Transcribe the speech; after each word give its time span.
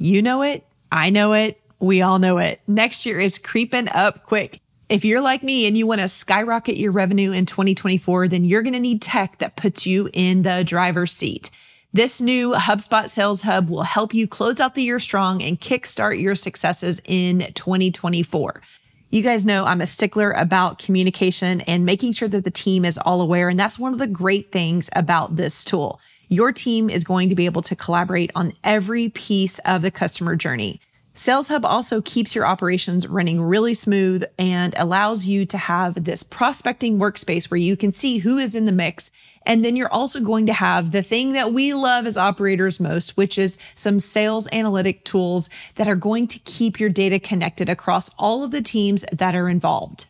You 0.00 0.22
know 0.22 0.42
it. 0.42 0.64
I 0.92 1.10
know 1.10 1.32
it. 1.32 1.60
We 1.80 2.02
all 2.02 2.20
know 2.20 2.38
it. 2.38 2.60
Next 2.68 3.04
year 3.04 3.18
is 3.18 3.36
creeping 3.36 3.88
up 3.88 4.26
quick. 4.26 4.60
If 4.88 5.04
you're 5.04 5.20
like 5.20 5.42
me 5.42 5.66
and 5.66 5.76
you 5.76 5.88
want 5.88 6.00
to 6.00 6.08
skyrocket 6.08 6.76
your 6.76 6.92
revenue 6.92 7.32
in 7.32 7.46
2024, 7.46 8.28
then 8.28 8.44
you're 8.44 8.62
going 8.62 8.74
to 8.74 8.80
need 8.80 9.02
tech 9.02 9.38
that 9.38 9.56
puts 9.56 9.86
you 9.86 10.08
in 10.12 10.42
the 10.42 10.62
driver's 10.62 11.12
seat. 11.12 11.50
This 11.92 12.20
new 12.20 12.52
HubSpot 12.52 13.10
Sales 13.10 13.42
Hub 13.42 13.68
will 13.68 13.82
help 13.82 14.14
you 14.14 14.28
close 14.28 14.60
out 14.60 14.76
the 14.76 14.84
year 14.84 15.00
strong 15.00 15.42
and 15.42 15.60
kickstart 15.60 16.20
your 16.20 16.36
successes 16.36 17.00
in 17.04 17.52
2024. 17.54 18.62
You 19.10 19.22
guys 19.22 19.44
know 19.44 19.64
I'm 19.64 19.80
a 19.80 19.86
stickler 19.86 20.30
about 20.32 20.78
communication 20.78 21.62
and 21.62 21.84
making 21.84 22.12
sure 22.12 22.28
that 22.28 22.44
the 22.44 22.50
team 22.52 22.84
is 22.84 22.98
all 22.98 23.20
aware. 23.20 23.48
And 23.48 23.58
that's 23.58 23.80
one 23.80 23.92
of 23.92 23.98
the 23.98 24.06
great 24.06 24.52
things 24.52 24.88
about 24.94 25.34
this 25.34 25.64
tool. 25.64 26.00
Your 26.28 26.52
team 26.52 26.90
is 26.90 27.04
going 27.04 27.30
to 27.30 27.34
be 27.34 27.46
able 27.46 27.62
to 27.62 27.74
collaborate 27.74 28.30
on 28.34 28.52
every 28.62 29.08
piece 29.08 29.58
of 29.60 29.80
the 29.80 29.90
customer 29.90 30.36
journey. 30.36 30.80
Sales 31.14 31.48
Hub 31.48 31.64
also 31.64 32.00
keeps 32.02 32.34
your 32.34 32.46
operations 32.46 33.06
running 33.08 33.42
really 33.42 33.74
smooth 33.74 34.22
and 34.38 34.72
allows 34.76 35.26
you 35.26 35.46
to 35.46 35.58
have 35.58 36.04
this 36.04 36.22
prospecting 36.22 36.98
workspace 36.98 37.50
where 37.50 37.58
you 37.58 37.76
can 37.76 37.92
see 37.92 38.18
who 38.18 38.36
is 38.36 38.54
in 38.54 38.66
the 38.66 38.72
mix. 38.72 39.10
And 39.44 39.64
then 39.64 39.74
you're 39.74 39.92
also 39.92 40.20
going 40.20 40.46
to 40.46 40.52
have 40.52 40.92
the 40.92 41.02
thing 41.02 41.32
that 41.32 41.52
we 41.52 41.72
love 41.72 42.06
as 42.06 42.16
operators 42.16 42.78
most, 42.78 43.16
which 43.16 43.38
is 43.38 43.58
some 43.74 43.98
sales 43.98 44.46
analytic 44.52 45.04
tools 45.04 45.48
that 45.74 45.88
are 45.88 45.96
going 45.96 46.28
to 46.28 46.38
keep 46.40 46.78
your 46.78 46.90
data 46.90 47.18
connected 47.18 47.68
across 47.68 48.10
all 48.18 48.44
of 48.44 48.50
the 48.50 48.62
teams 48.62 49.04
that 49.10 49.34
are 49.34 49.48
involved. 49.48 50.06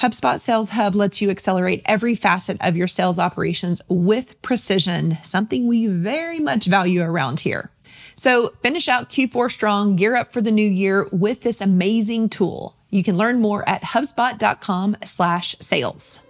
HubSpot 0.00 0.38
Sales 0.38 0.70
Hub 0.70 0.94
lets 0.94 1.20
you 1.20 1.28
accelerate 1.28 1.82
every 1.84 2.14
facet 2.14 2.56
of 2.60 2.76
your 2.76 2.86
sales 2.86 3.18
operations 3.18 3.82
with 3.88 4.40
precision, 4.42 5.18
something 5.24 5.66
we 5.66 5.88
very 5.88 6.38
much 6.38 6.66
value 6.66 7.02
around 7.02 7.40
here. 7.40 7.72
So 8.14 8.50
finish 8.62 8.86
out 8.86 9.10
Q4 9.10 9.50
strong, 9.50 9.96
gear 9.96 10.14
up 10.14 10.32
for 10.32 10.40
the 10.40 10.52
new 10.52 10.68
year 10.68 11.08
with 11.10 11.40
this 11.40 11.60
amazing 11.60 12.28
tool. 12.28 12.76
You 12.90 13.02
can 13.02 13.16
learn 13.16 13.40
more 13.40 13.68
at 13.68 13.82
hubspot.com 13.82 14.98
slash 15.04 15.56
sales. 15.58 16.20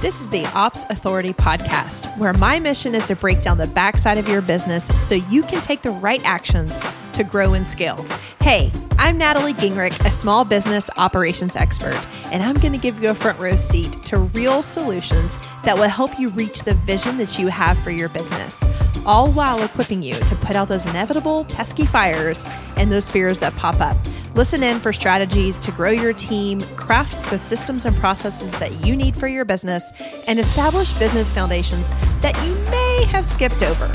This 0.00 0.20
is 0.20 0.28
the 0.28 0.46
Ops 0.54 0.84
Authority 0.90 1.32
podcast, 1.32 2.16
where 2.18 2.34
my 2.34 2.60
mission 2.60 2.94
is 2.94 3.08
to 3.08 3.16
break 3.16 3.42
down 3.42 3.58
the 3.58 3.66
backside 3.66 4.16
of 4.16 4.28
your 4.28 4.42
business 4.42 4.86
so 5.04 5.16
you 5.16 5.42
can 5.42 5.60
take 5.60 5.82
the 5.82 5.90
right 5.90 6.24
actions 6.24 6.78
to 7.16 7.24
grow 7.24 7.54
and 7.54 7.66
scale. 7.66 8.04
Hey, 8.42 8.70
I'm 8.98 9.16
Natalie 9.16 9.54
Gingrich, 9.54 10.04
a 10.04 10.10
small 10.10 10.44
business 10.44 10.90
operations 10.98 11.56
expert, 11.56 11.98
and 12.30 12.42
I'm 12.42 12.56
going 12.56 12.74
to 12.74 12.78
give 12.78 13.02
you 13.02 13.08
a 13.08 13.14
front 13.14 13.40
row 13.40 13.56
seat 13.56 14.04
to 14.04 14.18
real 14.18 14.60
solutions 14.60 15.38
that 15.64 15.76
will 15.76 15.88
help 15.88 16.18
you 16.18 16.28
reach 16.28 16.64
the 16.64 16.74
vision 16.74 17.16
that 17.16 17.38
you 17.38 17.46
have 17.46 17.78
for 17.78 17.90
your 17.90 18.10
business, 18.10 18.62
all 19.06 19.30
while 19.30 19.62
equipping 19.64 20.02
you 20.02 20.12
to 20.12 20.36
put 20.36 20.56
out 20.56 20.68
those 20.68 20.84
inevitable 20.84 21.46
pesky 21.46 21.86
fires 21.86 22.44
and 22.76 22.92
those 22.92 23.08
fears 23.08 23.38
that 23.38 23.56
pop 23.56 23.80
up. 23.80 23.96
Listen 24.34 24.62
in 24.62 24.78
for 24.78 24.92
strategies 24.92 25.56
to 25.56 25.72
grow 25.72 25.90
your 25.92 26.12
team, 26.12 26.60
craft 26.76 27.30
the 27.30 27.38
systems 27.38 27.86
and 27.86 27.96
processes 27.96 28.52
that 28.58 28.84
you 28.84 28.94
need 28.94 29.16
for 29.16 29.26
your 29.26 29.46
business, 29.46 29.90
and 30.28 30.38
establish 30.38 30.92
business 30.98 31.32
foundations 31.32 31.88
that 32.20 32.36
you 32.46 32.54
may 32.70 33.04
have 33.08 33.24
skipped 33.24 33.62
over. 33.62 33.86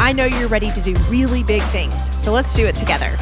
I 0.00 0.12
know 0.12 0.26
you're 0.26 0.48
ready 0.48 0.70
to 0.70 0.80
do 0.80 0.96
really 1.08 1.42
big 1.42 1.60
things, 1.64 1.94
so 2.22 2.30
let's 2.30 2.54
do 2.54 2.64
it 2.64 2.76
together. 2.76 3.16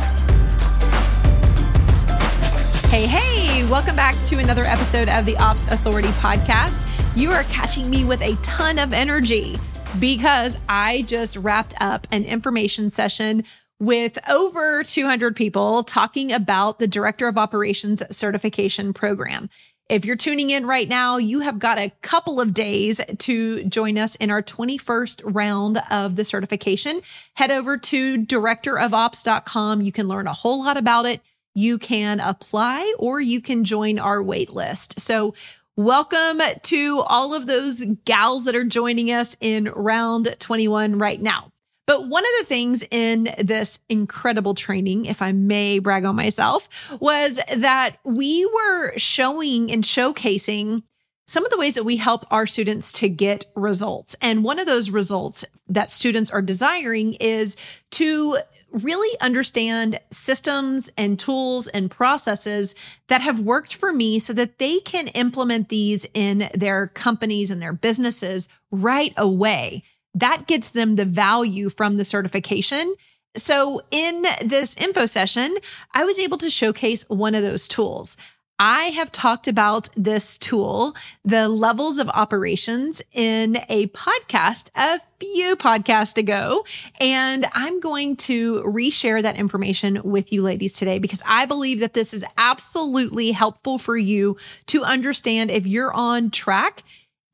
Hey, 2.89 3.07
hey, 3.07 3.65
welcome 3.71 3.97
back 3.97 4.15
to 4.27 4.39
another 4.39 4.65
episode 4.65 5.09
of 5.09 5.25
the 5.25 5.39
Ops 5.39 5.67
Authority 5.69 6.09
podcast. 6.09 6.87
You 7.17 7.33
are 7.33 7.45
catching 7.45 7.89
me 7.89 8.05
with 8.05 8.21
a 8.21 8.37
ton 8.43 8.79
of 8.79 8.93
energy 8.93 9.59
because 9.99 10.59
I 10.69 11.03
just 11.03 11.39
wrapped 11.39 11.75
up 11.81 12.07
an 12.13 12.25
information 12.25 12.91
session 12.91 13.45
with 13.81 14.19
over 14.29 14.83
200 14.83 15.35
people 15.35 15.83
talking 15.83 16.31
about 16.31 16.79
the 16.79 16.87
Director 16.87 17.27
of 17.27 17.39
Operations 17.39 18.03
certification 18.15 18.93
program. 18.93 19.49
If 19.89 20.05
you're 20.05 20.17
tuning 20.17 20.51
in 20.51 20.67
right 20.67 20.89
now, 20.89 21.17
you 21.17 21.41
have 21.41 21.61
got 21.61 21.79
a 21.79 21.93
couple 22.03 22.41
of 22.41 22.53
days 22.53 23.01
to 23.19 23.65
join 23.67 23.99
us 23.99 24.17
in 24.17 24.33
our 24.33 24.43
21st 24.43 25.23
round 25.33 25.81
of 25.93 26.17
the 26.17 26.25
certification. 26.25 27.03
Head 27.35 27.53
over 27.53 27.79
to 27.79 28.19
directorofops.com. 28.19 29.83
You 29.83 29.93
can 29.93 30.09
learn 30.09 30.27
a 30.27 30.33
whole 30.33 30.65
lot 30.65 30.77
about 30.77 31.07
it. 31.07 31.21
You 31.55 31.79
can 31.79 32.19
apply 32.19 32.95
or 32.99 33.21
you 33.21 33.41
can 33.41 33.63
join 33.63 34.01
our 34.01 34.21
wait 34.21 34.51
list. 34.51 34.99
So 34.99 35.35
welcome 35.77 36.41
to 36.63 37.05
all 37.07 37.33
of 37.33 37.47
those 37.47 37.85
gals 38.05 38.45
that 38.47 38.57
are 38.57 38.65
joining 38.65 39.13
us 39.13 39.37
in 39.41 39.67
round 39.67 40.35
21 40.41 40.99
right 40.99 41.23
now. 41.23 41.53
But 41.87 42.09
one 42.09 42.25
of 42.25 42.31
the 42.41 42.47
things 42.47 42.85
in 42.91 43.29
this 43.39 43.79
incredible 43.89 44.55
training, 44.55 45.05
if 45.07 45.23
I 45.23 45.33
may 45.33 45.79
brag 45.79 46.05
on 46.05 46.17
myself, 46.17 46.69
was 47.01 47.41
that 47.55 47.97
we 48.05 48.45
were 48.45 48.97
showing 48.99 49.71
and 49.71 49.85
showcasing 49.85 50.83
some 51.29 51.45
of 51.45 51.51
the 51.51 51.59
ways 51.59 51.75
that 51.75 51.85
we 51.85 51.97
help 51.97 52.25
our 52.31 52.47
students 52.47 52.93
to 52.93 53.09
get 53.09 53.47
results. 53.57 54.15
And 54.21 54.45
one 54.45 54.59
of 54.59 54.67
those 54.67 54.91
results 54.91 55.45
that 55.69 55.91
students 55.91 56.31
are 56.31 56.43
desiring 56.43 57.15
is 57.15 57.57
to 57.93 58.39
really 58.71 59.19
understand 59.21 59.99
systems 60.11 60.91
and 60.97 61.19
tools 61.19 61.67
and 61.69 61.91
processes 61.91 62.75
that 63.09 63.23
have 63.23 63.41
worked 63.41 63.75
for 63.75 63.93
me 63.93 64.19
so 64.19 64.33
that 64.35 64.59
they 64.59 64.81
can 64.81 65.09
implement 65.09 65.69
these 65.69 66.07
in 66.15 66.49
their 66.55 66.89
companies 66.89 67.51
and 67.51 67.63
their 67.63 67.73
businesses 67.73 68.49
right 68.71 69.15
away 69.17 69.83
that 70.17 70.47
gets 70.47 70.73
them 70.73 70.97
the 70.97 71.05
value 71.05 71.69
from 71.69 71.99
the 71.99 72.05
certification. 72.05 72.95
So 73.37 73.83
in 73.91 74.27
this 74.43 74.75
info 74.77 75.07
session, 75.07 75.57
I 75.93 76.05
was 76.05 76.19
able 76.19 76.39
to 76.39 76.51
showcase 76.51 77.05
one 77.09 77.35
of 77.35 77.43
those 77.43 77.69
tools. 77.69 78.17
I 78.59 78.85
have 78.85 79.13
talked 79.13 79.49
about 79.49 79.91
this 79.95 80.39
tool, 80.39 80.97
the 81.27 81.47
levels 81.47 81.99
of 81.99 82.09
operations, 82.09 83.03
in 83.13 83.59
a 83.69 83.89
podcast 83.89 84.71
a 84.75 84.99
few 85.21 85.57
podcasts 85.57 86.17
ago. 86.17 86.65
And 86.99 87.47
I'm 87.53 87.81
going 87.81 88.17
to 88.17 88.63
reshare 88.63 89.21
that 89.21 89.37
information 89.37 90.01
with 90.03 90.33
you 90.33 90.41
ladies 90.41 90.73
today 90.73 90.99
because 90.99 91.23
I 91.27 91.45
believe 91.45 91.81
that 91.81 91.93
this 91.93 92.15
is 92.15 92.25
absolutely 92.39 93.33
helpful 93.33 93.77
for 93.77 93.99
you 93.99 94.39
to 94.69 94.83
understand 94.85 95.51
if 95.51 95.67
you're 95.67 95.93
on 95.93 96.31
track 96.31 96.83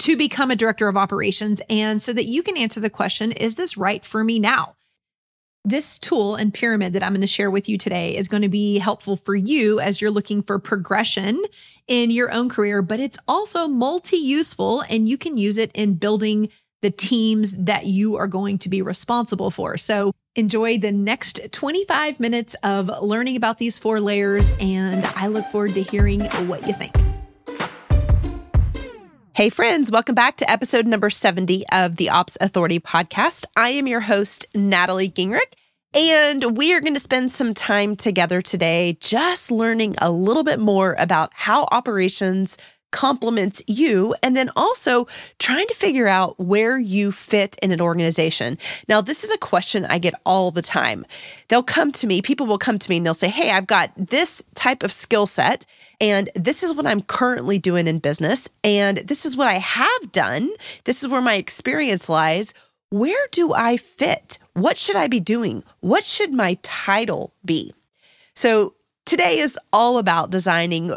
to 0.02 0.16
become 0.16 0.50
a 0.50 0.56
director 0.56 0.88
of 0.88 0.96
operations 0.96 1.62
and 1.70 2.02
so 2.02 2.12
that 2.12 2.26
you 2.26 2.42
can 2.42 2.56
answer 2.56 2.80
the 2.80 2.90
question 2.90 3.30
is 3.30 3.54
this 3.54 3.76
right 3.76 4.04
for 4.04 4.24
me 4.24 4.40
now? 4.40 4.74
This 5.64 5.96
tool 5.96 6.34
and 6.34 6.52
pyramid 6.52 6.92
that 6.94 7.04
I'm 7.04 7.12
going 7.12 7.20
to 7.20 7.28
share 7.28 7.52
with 7.52 7.68
you 7.68 7.78
today 7.78 8.16
is 8.16 8.26
going 8.26 8.42
to 8.42 8.48
be 8.48 8.78
helpful 8.78 9.16
for 9.16 9.36
you 9.36 9.78
as 9.78 10.00
you're 10.00 10.10
looking 10.10 10.42
for 10.42 10.58
progression 10.58 11.40
in 11.86 12.10
your 12.10 12.32
own 12.32 12.48
career, 12.48 12.82
but 12.82 12.98
it's 12.98 13.18
also 13.28 13.68
multi 13.68 14.16
useful 14.16 14.80
and 14.90 15.08
you 15.08 15.16
can 15.16 15.38
use 15.38 15.56
it 15.56 15.70
in 15.72 15.94
building 15.94 16.48
the 16.80 16.90
teams 16.90 17.56
that 17.56 17.86
you 17.86 18.16
are 18.16 18.26
going 18.26 18.58
to 18.58 18.68
be 18.68 18.82
responsible 18.82 19.52
for. 19.52 19.76
So 19.76 20.10
enjoy 20.34 20.78
the 20.78 20.90
next 20.90 21.52
25 21.52 22.18
minutes 22.18 22.56
of 22.64 22.88
learning 23.00 23.36
about 23.36 23.58
these 23.58 23.78
four 23.78 24.00
layers, 24.00 24.50
and 24.58 25.04
I 25.14 25.28
look 25.28 25.46
forward 25.52 25.74
to 25.74 25.82
hearing 25.84 26.22
what 26.48 26.66
you 26.66 26.72
think. 26.72 26.96
Hey, 29.34 29.48
friends, 29.48 29.90
welcome 29.90 30.14
back 30.14 30.36
to 30.36 30.50
episode 30.50 30.86
number 30.86 31.08
70 31.08 31.64
of 31.72 31.96
the 31.96 32.10
Ops 32.10 32.36
Authority 32.42 32.78
podcast. 32.78 33.46
I 33.56 33.70
am 33.70 33.86
your 33.86 34.00
host, 34.00 34.44
Natalie 34.54 35.08
Gingrich, 35.08 35.54
and 35.94 36.54
we 36.54 36.74
are 36.74 36.82
going 36.82 36.92
to 36.92 37.00
spend 37.00 37.32
some 37.32 37.54
time 37.54 37.96
together 37.96 38.42
today 38.42 38.98
just 39.00 39.50
learning 39.50 39.94
a 40.02 40.10
little 40.10 40.44
bit 40.44 40.60
more 40.60 40.96
about 40.98 41.32
how 41.32 41.66
operations 41.72 42.58
complements 42.92 43.62
you 43.66 44.14
and 44.22 44.36
then 44.36 44.50
also 44.54 45.08
trying 45.38 45.66
to 45.66 45.74
figure 45.74 46.06
out 46.06 46.38
where 46.38 46.78
you 46.78 47.10
fit 47.10 47.56
in 47.60 47.72
an 47.72 47.80
organization. 47.80 48.58
Now, 48.88 49.00
this 49.00 49.24
is 49.24 49.30
a 49.30 49.38
question 49.38 49.84
I 49.86 49.98
get 49.98 50.14
all 50.24 50.52
the 50.52 50.62
time. 50.62 51.04
They'll 51.48 51.62
come 51.62 51.90
to 51.92 52.06
me, 52.06 52.22
people 52.22 52.46
will 52.46 52.58
come 52.58 52.78
to 52.78 52.90
me 52.90 52.98
and 52.98 53.06
they'll 53.06 53.14
say, 53.14 53.28
Hey, 53.28 53.50
I've 53.50 53.66
got 53.66 53.90
this 53.96 54.44
type 54.54 54.82
of 54.82 54.92
skill 54.92 55.26
set 55.26 55.66
and 56.00 56.30
this 56.34 56.62
is 56.62 56.74
what 56.74 56.86
I'm 56.86 57.00
currently 57.00 57.58
doing 57.58 57.86
in 57.86 58.00
business. 58.00 58.48
And 58.64 58.98
this 58.98 59.24
is 59.24 59.36
what 59.36 59.46
I 59.48 59.58
have 59.58 60.12
done. 60.12 60.50
This 60.84 61.02
is 61.02 61.08
where 61.08 61.22
my 61.22 61.34
experience 61.34 62.08
lies. 62.08 62.54
Where 62.90 63.28
do 63.30 63.54
I 63.54 63.76
fit? 63.76 64.38
What 64.54 64.76
should 64.76 64.96
I 64.96 65.06
be 65.06 65.20
doing? 65.20 65.62
What 65.80 66.04
should 66.04 66.32
my 66.32 66.58
title 66.62 67.32
be? 67.44 67.72
So 68.34 68.74
today 69.06 69.38
is 69.38 69.58
all 69.72 69.96
about 69.96 70.30
designing 70.30 70.96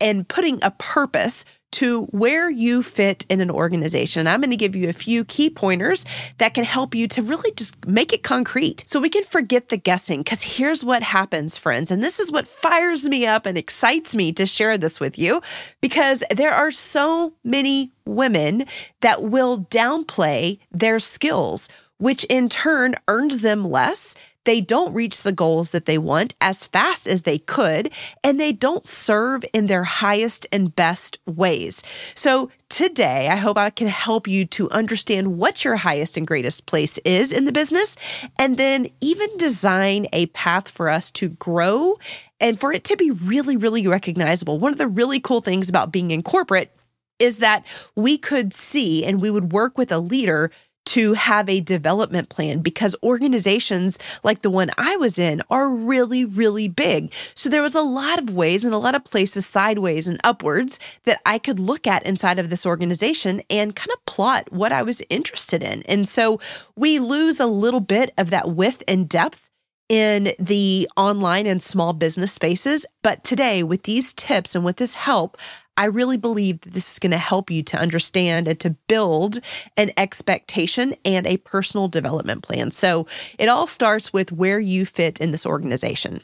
and 0.00 0.28
putting 0.28 0.62
a 0.62 0.70
purpose 0.72 1.44
to 1.72 2.04
where 2.04 2.48
you 2.48 2.82
fit 2.82 3.26
in 3.28 3.40
an 3.40 3.50
organization. 3.50 4.26
I'm 4.26 4.40
going 4.40 4.50
to 4.50 4.56
give 4.56 4.74
you 4.76 4.88
a 4.88 4.94
few 4.94 5.24
key 5.24 5.50
pointers 5.50 6.06
that 6.38 6.54
can 6.54 6.64
help 6.64 6.94
you 6.94 7.06
to 7.08 7.22
really 7.22 7.52
just 7.52 7.86
make 7.86 8.12
it 8.12 8.22
concrete 8.22 8.84
so 8.86 8.98
we 8.98 9.10
can 9.10 9.24
forget 9.24 9.68
the 9.68 9.76
guessing. 9.76 10.20
Because 10.20 10.42
here's 10.42 10.84
what 10.84 11.02
happens, 11.02 11.58
friends. 11.58 11.90
And 11.90 12.02
this 12.02 12.18
is 12.18 12.32
what 12.32 12.48
fires 12.48 13.08
me 13.08 13.26
up 13.26 13.44
and 13.46 13.58
excites 13.58 14.14
me 14.14 14.32
to 14.32 14.46
share 14.46 14.78
this 14.78 15.00
with 15.00 15.18
you 15.18 15.42
because 15.80 16.24
there 16.30 16.54
are 16.54 16.70
so 16.70 17.34
many 17.44 17.92
women 18.06 18.64
that 19.00 19.22
will 19.24 19.64
downplay 19.64 20.58
their 20.70 20.98
skills, 20.98 21.68
which 21.98 22.24
in 22.24 22.48
turn 22.48 22.94
earns 23.06 23.40
them 23.40 23.64
less 23.64 24.14
they 24.46 24.60
don't 24.60 24.94
reach 24.94 25.22
the 25.22 25.32
goals 25.32 25.70
that 25.70 25.84
they 25.84 25.98
want 25.98 26.34
as 26.40 26.66
fast 26.66 27.06
as 27.06 27.22
they 27.22 27.38
could, 27.38 27.90
and 28.24 28.40
they 28.40 28.52
don't 28.52 28.86
serve 28.86 29.44
in 29.52 29.66
their 29.66 29.84
highest 29.84 30.46
and 30.50 30.74
best 30.74 31.18
ways. 31.26 31.82
So, 32.14 32.50
today, 32.68 33.28
I 33.28 33.36
hope 33.36 33.58
I 33.58 33.70
can 33.70 33.88
help 33.88 34.26
you 34.26 34.46
to 34.46 34.70
understand 34.70 35.36
what 35.36 35.64
your 35.64 35.76
highest 35.76 36.16
and 36.16 36.26
greatest 36.26 36.66
place 36.66 36.96
is 36.98 37.32
in 37.32 37.44
the 37.44 37.52
business, 37.52 37.96
and 38.38 38.56
then 38.56 38.88
even 39.00 39.36
design 39.36 40.06
a 40.12 40.26
path 40.26 40.68
for 40.68 40.88
us 40.88 41.10
to 41.12 41.28
grow 41.28 41.98
and 42.40 42.58
for 42.58 42.72
it 42.72 42.84
to 42.84 42.96
be 42.96 43.10
really, 43.10 43.56
really 43.56 43.86
recognizable. 43.86 44.58
One 44.58 44.72
of 44.72 44.78
the 44.78 44.88
really 44.88 45.20
cool 45.20 45.40
things 45.40 45.68
about 45.68 45.92
being 45.92 46.10
in 46.10 46.22
corporate 46.22 46.72
is 47.18 47.38
that 47.38 47.64
we 47.94 48.18
could 48.18 48.52
see 48.52 49.04
and 49.04 49.20
we 49.20 49.30
would 49.30 49.52
work 49.52 49.78
with 49.78 49.90
a 49.90 49.98
leader 49.98 50.50
to 50.86 51.12
have 51.14 51.48
a 51.48 51.60
development 51.60 52.28
plan 52.28 52.60
because 52.60 52.96
organizations 53.02 53.98
like 54.22 54.42
the 54.42 54.50
one 54.50 54.70
I 54.78 54.96
was 54.96 55.18
in 55.18 55.42
are 55.50 55.68
really, 55.68 56.24
really 56.24 56.68
big. 56.68 57.12
So 57.34 57.48
there 57.48 57.62
was 57.62 57.74
a 57.74 57.80
lot 57.80 58.18
of 58.18 58.30
ways 58.30 58.64
and 58.64 58.72
a 58.72 58.78
lot 58.78 58.94
of 58.94 59.04
places 59.04 59.46
sideways 59.46 60.08
and 60.08 60.20
upwards 60.24 60.78
that 61.04 61.20
I 61.26 61.38
could 61.38 61.58
look 61.58 61.86
at 61.86 62.06
inside 62.06 62.38
of 62.38 62.50
this 62.50 62.66
organization 62.66 63.42
and 63.50 63.76
kind 63.76 63.90
of 63.92 64.04
plot 64.06 64.50
what 64.50 64.72
I 64.72 64.82
was 64.82 65.02
interested 65.10 65.62
in. 65.62 65.82
And 65.82 66.08
so 66.08 66.40
we 66.76 66.98
lose 66.98 67.40
a 67.40 67.46
little 67.46 67.80
bit 67.80 68.12
of 68.16 68.30
that 68.30 68.50
width 68.50 68.82
and 68.88 69.08
depth 69.08 69.46
in 69.88 70.32
the 70.38 70.88
online 70.96 71.46
and 71.46 71.62
small 71.62 71.92
business 71.92 72.32
spaces. 72.32 72.86
But 73.02 73.22
today, 73.24 73.62
with 73.62 73.84
these 73.84 74.12
tips 74.12 74.54
and 74.54 74.64
with 74.64 74.76
this 74.76 74.94
help, 74.94 75.36
I 75.76 75.86
really 75.86 76.16
believe 76.16 76.60
that 76.62 76.72
this 76.72 76.92
is 76.92 76.98
going 76.98 77.12
to 77.12 77.18
help 77.18 77.50
you 77.50 77.62
to 77.64 77.78
understand 77.78 78.48
and 78.48 78.58
to 78.60 78.70
build 78.88 79.40
an 79.76 79.92
expectation 79.96 80.96
and 81.04 81.26
a 81.26 81.36
personal 81.38 81.88
development 81.88 82.42
plan. 82.42 82.70
So 82.70 83.06
it 83.38 83.48
all 83.48 83.66
starts 83.66 84.12
with 84.12 84.32
where 84.32 84.58
you 84.58 84.86
fit 84.86 85.20
in 85.20 85.32
this 85.32 85.46
organization. 85.46 86.20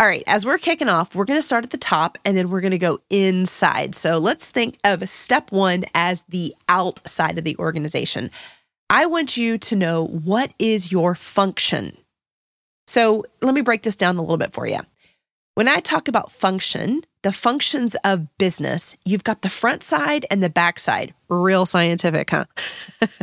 All 0.00 0.06
right, 0.06 0.22
as 0.28 0.46
we're 0.46 0.58
kicking 0.58 0.88
off, 0.88 1.14
we're 1.14 1.24
going 1.24 1.40
to 1.40 1.46
start 1.46 1.64
at 1.64 1.70
the 1.70 1.76
top 1.76 2.18
and 2.24 2.36
then 2.36 2.50
we're 2.50 2.60
going 2.60 2.70
to 2.70 2.78
go 2.78 3.00
inside. 3.10 3.96
So 3.96 4.18
let's 4.18 4.48
think 4.48 4.78
of 4.84 5.08
step 5.08 5.50
one 5.50 5.86
as 5.92 6.22
the 6.28 6.54
outside 6.68 7.36
of 7.36 7.42
the 7.42 7.56
organization. 7.58 8.30
I 8.88 9.06
want 9.06 9.36
you 9.36 9.58
to 9.58 9.76
know 9.76 10.06
what 10.06 10.52
is 10.60 10.92
your 10.92 11.16
function. 11.16 11.96
So 12.86 13.26
let 13.42 13.54
me 13.54 13.60
break 13.60 13.82
this 13.82 13.96
down 13.96 14.16
a 14.16 14.22
little 14.22 14.38
bit 14.38 14.52
for 14.52 14.66
you. 14.66 14.78
When 15.58 15.66
I 15.66 15.80
talk 15.80 16.06
about 16.06 16.30
function, 16.30 17.02
the 17.22 17.32
functions 17.32 17.96
of 18.04 18.28
business, 18.38 18.96
you've 19.04 19.24
got 19.24 19.42
the 19.42 19.48
front 19.48 19.82
side 19.82 20.24
and 20.30 20.40
the 20.40 20.48
back 20.48 20.78
side. 20.78 21.14
Real 21.28 21.66
scientific, 21.66 22.30
huh? 22.30 22.44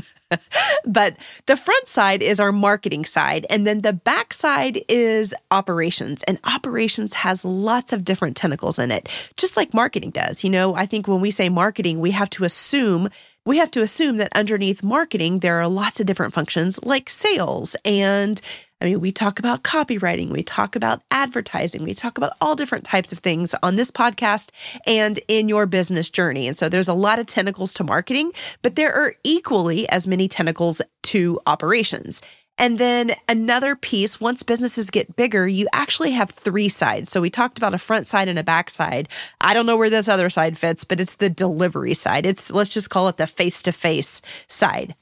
but 0.85 1.15
the 1.45 1.55
front 1.55 1.87
side 1.87 2.21
is 2.21 2.41
our 2.41 2.51
marketing 2.51 3.05
side, 3.05 3.45
and 3.49 3.65
then 3.65 3.83
the 3.83 3.93
back 3.93 4.33
side 4.33 4.83
is 4.89 5.33
operations. 5.49 6.23
And 6.23 6.37
operations 6.43 7.13
has 7.13 7.45
lots 7.45 7.93
of 7.93 8.03
different 8.03 8.35
tentacles 8.35 8.79
in 8.79 8.91
it, 8.91 9.07
just 9.37 9.55
like 9.55 9.73
marketing 9.73 10.09
does. 10.09 10.43
You 10.43 10.49
know, 10.49 10.75
I 10.75 10.87
think 10.87 11.07
when 11.07 11.21
we 11.21 11.31
say 11.31 11.47
marketing, 11.47 12.01
we 12.01 12.11
have 12.11 12.29
to 12.31 12.43
assume 12.43 13.07
we 13.45 13.57
have 13.57 13.71
to 13.71 13.83
assume 13.83 14.17
that 14.17 14.35
underneath 14.35 14.81
marketing, 14.81 15.39
there 15.39 15.61
are 15.61 15.67
lots 15.67 15.99
of 15.99 16.07
different 16.07 16.33
functions 16.33 16.79
like 16.83 17.09
sales 17.11 17.75
and 17.85 18.41
I 18.85 18.89
mean, 18.89 19.01
we 19.01 19.11
talk 19.11 19.39
about 19.39 19.63
copywriting, 19.63 20.29
we 20.29 20.43
talk 20.43 20.75
about 20.75 21.01
advertising, 21.09 21.83
we 21.83 21.95
talk 21.95 22.19
about 22.19 22.33
all 22.39 22.55
different 22.55 22.83
types 22.83 23.11
of 23.11 23.17
things 23.17 23.55
on 23.63 23.77
this 23.77 23.89
podcast 23.89 24.51
and 24.85 25.19
in 25.27 25.49
your 25.49 25.65
business 25.65 26.07
journey. 26.07 26.47
And 26.47 26.55
so 26.55 26.69
there's 26.69 26.87
a 26.87 26.93
lot 26.93 27.17
of 27.17 27.25
tentacles 27.25 27.73
to 27.75 27.83
marketing, 27.83 28.31
but 28.61 28.75
there 28.75 28.93
are 28.93 29.15
equally 29.23 29.89
as 29.89 30.05
many 30.05 30.27
tentacles 30.27 30.83
to 31.01 31.39
operations. 31.47 32.21
And 32.59 32.77
then 32.77 33.15
another 33.27 33.75
piece, 33.75 34.21
once 34.21 34.43
businesses 34.43 34.91
get 34.91 35.15
bigger, 35.15 35.47
you 35.47 35.67
actually 35.73 36.11
have 36.11 36.29
three 36.29 36.69
sides. 36.69 37.09
So 37.09 37.21
we 37.21 37.31
talked 37.31 37.57
about 37.57 37.73
a 37.73 37.79
front 37.79 38.05
side 38.05 38.27
and 38.27 38.37
a 38.37 38.43
back 38.43 38.69
side. 38.69 39.09
I 39.41 39.55
don't 39.55 39.65
know 39.65 39.77
where 39.77 39.89
this 39.89 40.07
other 40.07 40.29
side 40.29 40.59
fits, 40.59 40.83
but 40.83 40.99
it's 40.99 41.15
the 41.15 41.29
delivery 41.31 41.95
side. 41.95 42.27
It's, 42.27 42.51
let's 42.51 42.69
just 42.69 42.91
call 42.91 43.07
it 43.07 43.17
the 43.17 43.25
face 43.25 43.63
to 43.63 43.71
face 43.71 44.21
side. 44.47 44.93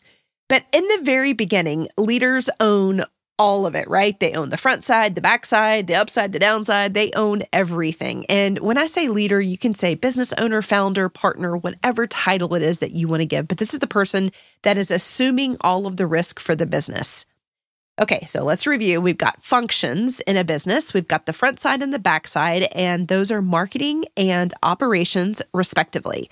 But 0.47 0.63
in 0.71 0.87
the 0.87 0.99
very 1.03 1.33
beginning, 1.33 1.89
leaders 1.97 2.49
own 2.61 3.03
all 3.43 3.65
of 3.65 3.75
it, 3.75 3.89
right? 3.89 4.17
They 4.21 4.31
own 4.31 4.51
the 4.51 4.57
front 4.57 4.85
side, 4.85 5.15
the 5.15 5.21
back 5.21 5.45
side, 5.45 5.87
the 5.87 5.95
upside, 5.95 6.31
the 6.31 6.39
downside. 6.39 6.93
They 6.93 7.11
own 7.11 7.43
everything. 7.51 8.25
And 8.27 8.57
when 8.59 8.77
I 8.77 8.85
say 8.85 9.09
leader, 9.09 9.41
you 9.41 9.57
can 9.57 9.75
say 9.75 9.95
business 9.95 10.31
owner, 10.37 10.61
founder, 10.61 11.09
partner, 11.09 11.57
whatever 11.57 12.07
title 12.07 12.55
it 12.55 12.61
is 12.61 12.79
that 12.79 12.93
you 12.93 13.09
want 13.09 13.19
to 13.19 13.25
give. 13.25 13.49
But 13.49 13.57
this 13.57 13.73
is 13.73 13.81
the 13.81 13.85
person 13.85 14.31
that 14.61 14.77
is 14.77 14.91
assuming 14.91 15.57
all 15.59 15.87
of 15.87 15.97
the 15.97 16.07
risk 16.07 16.39
for 16.39 16.55
the 16.55 16.65
business. 16.65 17.25
Okay, 18.01 18.23
so 18.27 18.45
let's 18.45 18.65
review. 18.65 19.01
We've 19.01 19.17
got 19.17 19.43
functions 19.43 20.21
in 20.21 20.37
a 20.37 20.45
business, 20.45 20.93
we've 20.93 21.07
got 21.07 21.25
the 21.25 21.33
front 21.33 21.59
side 21.59 21.81
and 21.81 21.93
the 21.93 21.99
back 21.99 22.29
side, 22.29 22.63
and 22.73 23.09
those 23.09 23.29
are 23.29 23.41
marketing 23.41 24.05
and 24.15 24.53
operations, 24.63 25.41
respectively. 25.53 26.29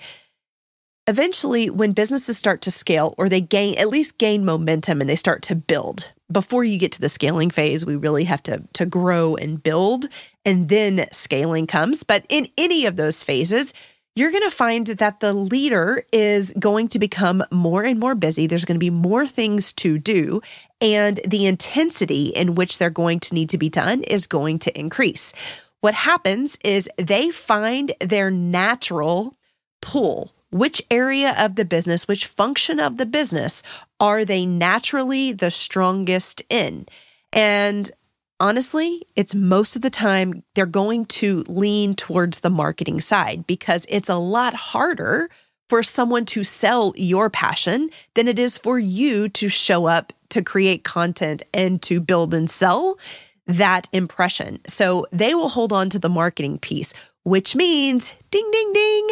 Eventually, 1.06 1.68
when 1.68 1.92
businesses 1.92 2.38
start 2.38 2.62
to 2.62 2.70
scale 2.70 3.14
or 3.18 3.28
they 3.28 3.40
gain, 3.40 3.76
at 3.76 3.88
least 3.88 4.18
gain 4.18 4.44
momentum 4.44 5.00
and 5.00 5.10
they 5.10 5.16
start 5.16 5.42
to 5.42 5.54
build, 5.54 6.08
before 6.32 6.64
you 6.64 6.78
get 6.78 6.92
to 6.92 7.00
the 7.00 7.08
scaling 7.08 7.50
phase, 7.50 7.84
we 7.84 7.96
really 7.96 8.24
have 8.24 8.42
to, 8.44 8.62
to 8.74 8.86
grow 8.86 9.36
and 9.36 9.62
build, 9.62 10.08
and 10.44 10.68
then 10.68 11.06
scaling 11.12 11.66
comes. 11.66 12.02
But 12.02 12.24
in 12.28 12.48
any 12.56 12.86
of 12.86 12.96
those 12.96 13.22
phases, 13.22 13.74
you're 14.14 14.30
going 14.30 14.42
to 14.42 14.50
find 14.50 14.86
that 14.86 15.20
the 15.20 15.32
leader 15.32 16.04
is 16.12 16.52
going 16.58 16.88
to 16.88 16.98
become 16.98 17.42
more 17.50 17.82
and 17.82 17.98
more 17.98 18.14
busy. 18.14 18.46
There's 18.46 18.64
going 18.64 18.76
to 18.76 18.78
be 18.78 18.90
more 18.90 19.26
things 19.26 19.72
to 19.74 19.98
do, 19.98 20.42
and 20.80 21.20
the 21.26 21.46
intensity 21.46 22.26
in 22.26 22.54
which 22.54 22.78
they're 22.78 22.90
going 22.90 23.20
to 23.20 23.34
need 23.34 23.48
to 23.50 23.58
be 23.58 23.70
done 23.70 24.02
is 24.02 24.26
going 24.26 24.58
to 24.60 24.78
increase. 24.78 25.32
What 25.80 25.94
happens 25.94 26.58
is 26.62 26.88
they 26.96 27.30
find 27.30 27.92
their 28.00 28.30
natural 28.30 29.36
pull 29.80 30.32
which 30.52 30.82
area 30.90 31.34
of 31.38 31.56
the 31.56 31.64
business, 31.64 32.06
which 32.06 32.26
function 32.26 32.78
of 32.78 32.98
the 32.98 33.06
business 33.06 33.62
are 33.98 34.24
they 34.24 34.46
naturally 34.46 35.32
the 35.32 35.50
strongest 35.50 36.42
in? 36.48 36.86
And 37.32 37.90
honestly, 38.38 39.02
it's 39.16 39.34
most 39.34 39.74
of 39.74 39.82
the 39.82 39.90
time 39.90 40.44
they're 40.54 40.66
going 40.66 41.06
to 41.06 41.42
lean 41.48 41.94
towards 41.94 42.40
the 42.40 42.50
marketing 42.50 43.00
side 43.00 43.46
because 43.46 43.86
it's 43.88 44.10
a 44.10 44.16
lot 44.16 44.54
harder 44.54 45.30
for 45.70 45.82
someone 45.82 46.26
to 46.26 46.44
sell 46.44 46.92
your 46.96 47.30
passion 47.30 47.88
than 48.14 48.28
it 48.28 48.38
is 48.38 48.58
for 48.58 48.78
you 48.78 49.30
to 49.30 49.48
show 49.48 49.86
up 49.86 50.12
to 50.28 50.42
create 50.42 50.84
content 50.84 51.42
and 51.54 51.80
to 51.80 51.98
build 51.98 52.34
and 52.34 52.50
sell 52.50 52.98
that 53.46 53.88
impression. 53.92 54.60
So 54.66 55.06
they 55.12 55.34
will 55.34 55.48
hold 55.48 55.72
on 55.72 55.88
to 55.90 55.98
the 55.98 56.10
marketing 56.10 56.58
piece, 56.58 56.92
which 57.22 57.56
means 57.56 58.12
ding, 58.30 58.48
ding, 58.52 58.72
ding 58.74 59.08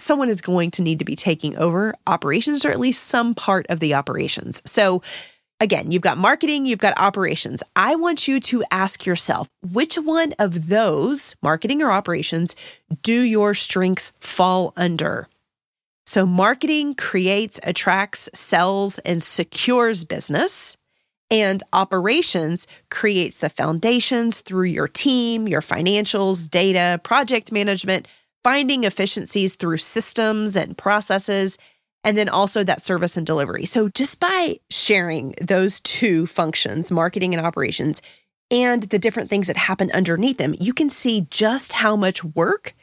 someone 0.00 0.28
is 0.28 0.40
going 0.40 0.70
to 0.72 0.82
need 0.82 0.98
to 0.98 1.04
be 1.04 1.16
taking 1.16 1.56
over 1.56 1.94
operations 2.06 2.64
or 2.64 2.70
at 2.70 2.80
least 2.80 3.06
some 3.06 3.34
part 3.34 3.66
of 3.68 3.80
the 3.80 3.94
operations. 3.94 4.62
So, 4.64 5.02
again, 5.60 5.90
you've 5.90 6.02
got 6.02 6.18
marketing, 6.18 6.66
you've 6.66 6.78
got 6.78 6.98
operations. 6.98 7.62
I 7.76 7.96
want 7.96 8.26
you 8.26 8.40
to 8.40 8.64
ask 8.70 9.06
yourself 9.06 9.48
which 9.62 9.96
one 9.96 10.34
of 10.38 10.68
those, 10.68 11.36
marketing 11.42 11.82
or 11.82 11.90
operations, 11.90 12.56
do 13.02 13.20
your 13.20 13.54
strengths 13.54 14.12
fall 14.20 14.72
under? 14.76 15.28
So, 16.06 16.26
marketing 16.26 16.94
creates, 16.94 17.60
attracts, 17.62 18.28
sells, 18.34 18.98
and 19.00 19.22
secures 19.22 20.04
business. 20.04 20.76
And 21.32 21.62
operations 21.72 22.66
creates 22.90 23.38
the 23.38 23.48
foundations 23.48 24.40
through 24.40 24.64
your 24.64 24.88
team, 24.88 25.46
your 25.46 25.60
financials, 25.60 26.50
data, 26.50 27.00
project 27.04 27.52
management, 27.52 28.08
finding 28.42 28.84
efficiencies 28.84 29.54
through 29.54 29.78
systems 29.78 30.56
and 30.56 30.76
processes, 30.76 31.58
and 32.04 32.16
then 32.16 32.28
also 32.28 32.64
that 32.64 32.80
service 32.80 33.16
and 33.16 33.26
delivery. 33.26 33.66
So, 33.66 33.88
just 33.88 34.20
by 34.20 34.60
sharing 34.70 35.34
those 35.40 35.80
two 35.80 36.26
functions, 36.26 36.90
marketing 36.90 37.34
and 37.34 37.44
operations, 37.44 38.00
and 38.50 38.84
the 38.84 38.98
different 38.98 39.30
things 39.30 39.46
that 39.46 39.56
happen 39.56 39.90
underneath 39.92 40.38
them, 40.38 40.54
you 40.58 40.72
can 40.72 40.90
see 40.90 41.26
just 41.30 41.74
how 41.74 41.96
much 41.96 42.24
work 42.24 42.74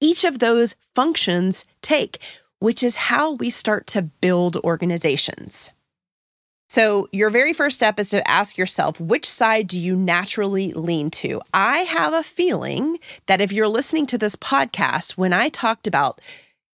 each 0.00 0.24
of 0.24 0.38
those 0.38 0.76
functions 0.94 1.64
take, 1.82 2.18
which 2.60 2.82
is 2.82 2.96
how 2.96 3.32
we 3.32 3.50
start 3.50 3.86
to 3.88 4.02
build 4.02 4.56
organizations. 4.58 5.72
So, 6.70 7.08
your 7.12 7.30
very 7.30 7.54
first 7.54 7.76
step 7.76 7.98
is 7.98 8.10
to 8.10 8.28
ask 8.28 8.58
yourself, 8.58 9.00
which 9.00 9.28
side 9.28 9.68
do 9.68 9.78
you 9.78 9.96
naturally 9.96 10.72
lean 10.74 11.10
to? 11.12 11.40
I 11.54 11.78
have 11.78 12.12
a 12.12 12.22
feeling 12.22 12.98
that 13.26 13.40
if 13.40 13.52
you're 13.52 13.68
listening 13.68 14.04
to 14.06 14.18
this 14.18 14.36
podcast, 14.36 15.12
when 15.12 15.32
I 15.32 15.48
talked 15.48 15.86
about 15.86 16.20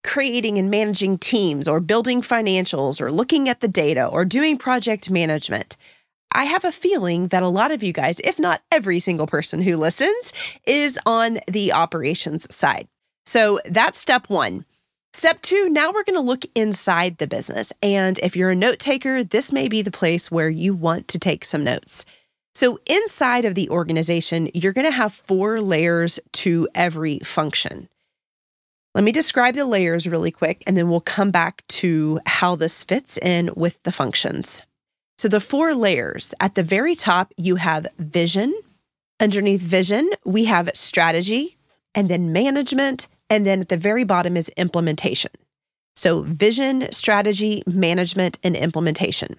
creating 0.03 0.59
and 0.59 0.69
managing 0.69 1.17
teams 1.17 1.67
or 1.67 1.79
building 1.79 2.21
financials 2.21 2.99
or 2.99 3.11
looking 3.11 3.49
at 3.49 3.61
the 3.61 3.67
data 3.67 4.05
or 4.05 4.25
doing 4.25 4.57
project 4.57 5.09
management. 5.09 5.77
I 6.33 6.45
have 6.45 6.65
a 6.65 6.71
feeling 6.71 7.27
that 7.27 7.43
a 7.43 7.47
lot 7.47 7.71
of 7.71 7.83
you 7.83 7.93
guys, 7.93 8.19
if 8.23 8.39
not 8.39 8.61
every 8.71 8.99
single 8.99 9.27
person 9.27 9.61
who 9.61 9.77
listens, 9.77 10.33
is 10.65 10.99
on 11.05 11.39
the 11.47 11.71
operations 11.71 12.53
side. 12.53 12.87
So 13.25 13.59
that's 13.65 13.97
step 13.97 14.29
one. 14.29 14.65
Step 15.15 15.43
two, 15.43 15.69
now 15.69 15.91
we're 15.91 16.03
going 16.03 16.15
to 16.15 16.21
look 16.21 16.43
inside 16.55 17.19
the 17.19 17.27
business. 17.27 17.71
And 17.83 18.17
if 18.19 18.35
you're 18.35 18.49
a 18.49 18.55
note 18.55 18.79
taker, 18.79 19.23
this 19.23 19.53
may 19.53 19.67
be 19.67 19.83
the 19.83 19.91
place 19.91 20.31
where 20.31 20.49
you 20.49 20.73
want 20.73 21.07
to 21.09 21.19
take 21.19 21.45
some 21.45 21.63
notes. 21.63 22.03
So, 22.55 22.79
inside 22.87 23.45
of 23.45 23.55
the 23.55 23.69
organization, 23.69 24.49
you're 24.53 24.73
going 24.73 24.87
to 24.87 24.91
have 24.91 25.13
four 25.13 25.61
layers 25.61 26.19
to 26.33 26.67
every 26.73 27.19
function. 27.19 27.89
Let 28.95 29.03
me 29.03 29.11
describe 29.11 29.55
the 29.55 29.65
layers 29.65 30.07
really 30.07 30.31
quick, 30.31 30.63
and 30.67 30.75
then 30.75 30.89
we'll 30.89 31.01
come 31.01 31.31
back 31.31 31.65
to 31.67 32.19
how 32.25 32.55
this 32.55 32.83
fits 32.83 33.17
in 33.17 33.51
with 33.55 33.81
the 33.83 33.91
functions. 33.91 34.63
So, 35.19 35.27
the 35.27 35.39
four 35.39 35.73
layers 35.75 36.33
at 36.39 36.55
the 36.55 36.63
very 36.63 36.95
top, 36.95 37.33
you 37.37 37.55
have 37.57 37.87
vision. 37.99 38.53
Underneath 39.19 39.61
vision, 39.61 40.09
we 40.25 40.45
have 40.45 40.69
strategy, 40.73 41.57
and 41.95 42.09
then 42.09 42.33
management, 42.33 43.07
and 43.33 43.47
then 43.47 43.61
at 43.61 43.69
the 43.69 43.77
very 43.77 44.03
bottom 44.03 44.37
is 44.37 44.49
implementation. 44.49 45.31
So, 45.95 46.21
vision, 46.21 46.91
strategy, 46.91 47.63
management, 47.65 48.37
and 48.43 48.55
implementation. 48.55 49.37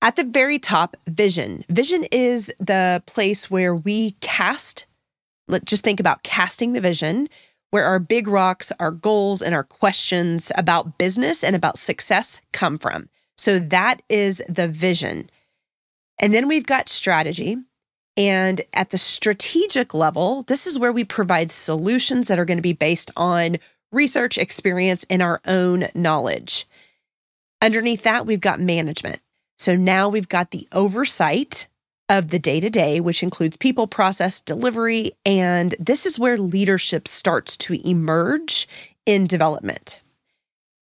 At 0.00 0.16
the 0.16 0.24
very 0.24 0.58
top, 0.58 0.96
vision. 1.06 1.62
Vision 1.68 2.06
is 2.10 2.50
the 2.58 3.02
place 3.06 3.50
where 3.50 3.76
we 3.76 4.12
cast, 4.22 4.86
Let's 5.46 5.66
just 5.66 5.84
think 5.84 6.00
about 6.00 6.22
casting 6.22 6.72
the 6.72 6.80
vision, 6.80 7.28
where 7.70 7.84
our 7.84 7.98
big 7.98 8.28
rocks, 8.28 8.72
our 8.80 8.90
goals, 8.90 9.42
and 9.42 9.54
our 9.54 9.64
questions 9.64 10.50
about 10.56 10.96
business 10.96 11.44
and 11.44 11.54
about 11.54 11.76
success 11.76 12.40
come 12.52 12.78
from. 12.78 13.10
So 13.36 13.58
that 13.58 14.00
is 14.08 14.40
the 14.48 14.68
vision. 14.68 15.28
And 16.18 16.32
then 16.32 16.48
we've 16.48 16.66
got 16.66 16.88
strategy. 16.88 17.58
And 18.16 18.60
at 18.74 18.90
the 18.90 18.98
strategic 18.98 19.94
level, 19.94 20.42
this 20.42 20.66
is 20.66 20.78
where 20.78 20.92
we 20.92 21.04
provide 21.04 21.50
solutions 21.50 22.28
that 22.28 22.38
are 22.38 22.44
going 22.44 22.58
to 22.58 22.62
be 22.62 22.74
based 22.74 23.10
on 23.16 23.56
research, 23.90 24.38
experience, 24.38 25.06
and 25.08 25.22
our 25.22 25.40
own 25.46 25.88
knowledge. 25.94 26.66
Underneath 27.62 28.02
that, 28.02 28.26
we've 28.26 28.40
got 28.40 28.60
management. 28.60 29.20
So 29.58 29.76
now 29.76 30.08
we've 30.08 30.28
got 30.28 30.50
the 30.50 30.66
oversight 30.72 31.68
of 32.08 32.28
the 32.28 32.38
day 32.38 32.60
to 32.60 32.68
day, 32.68 33.00
which 33.00 33.22
includes 33.22 33.56
people, 33.56 33.86
process, 33.86 34.40
delivery. 34.40 35.12
And 35.24 35.74
this 35.78 36.04
is 36.04 36.18
where 36.18 36.36
leadership 36.36 37.08
starts 37.08 37.56
to 37.58 37.88
emerge 37.88 38.68
in 39.06 39.26
development. 39.26 40.00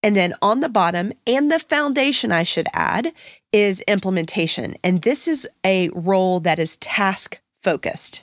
And 0.02 0.16
then 0.16 0.34
on 0.40 0.60
the 0.60 0.68
bottom, 0.68 1.12
and 1.26 1.52
the 1.52 1.58
foundation, 1.58 2.32
I 2.32 2.42
should 2.42 2.66
add, 2.72 3.12
is 3.52 3.80
implementation. 3.82 4.76
And 4.84 5.02
this 5.02 5.26
is 5.26 5.48
a 5.64 5.88
role 5.90 6.40
that 6.40 6.58
is 6.58 6.76
task 6.78 7.40
focused. 7.62 8.22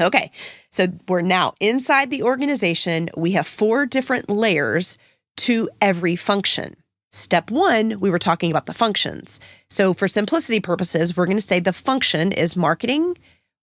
Okay, 0.00 0.30
so 0.70 0.88
we're 1.08 1.22
now 1.22 1.54
inside 1.58 2.10
the 2.10 2.22
organization. 2.22 3.08
We 3.16 3.32
have 3.32 3.46
four 3.46 3.86
different 3.86 4.28
layers 4.28 4.98
to 5.38 5.70
every 5.80 6.16
function. 6.16 6.76
Step 7.12 7.50
one, 7.50 7.98
we 7.98 8.10
were 8.10 8.18
talking 8.18 8.50
about 8.50 8.66
the 8.66 8.74
functions. 8.74 9.40
So, 9.70 9.94
for 9.94 10.06
simplicity 10.06 10.60
purposes, 10.60 11.16
we're 11.16 11.24
going 11.24 11.38
to 11.38 11.40
say 11.40 11.60
the 11.60 11.72
function 11.72 12.30
is 12.30 12.56
marketing 12.56 13.16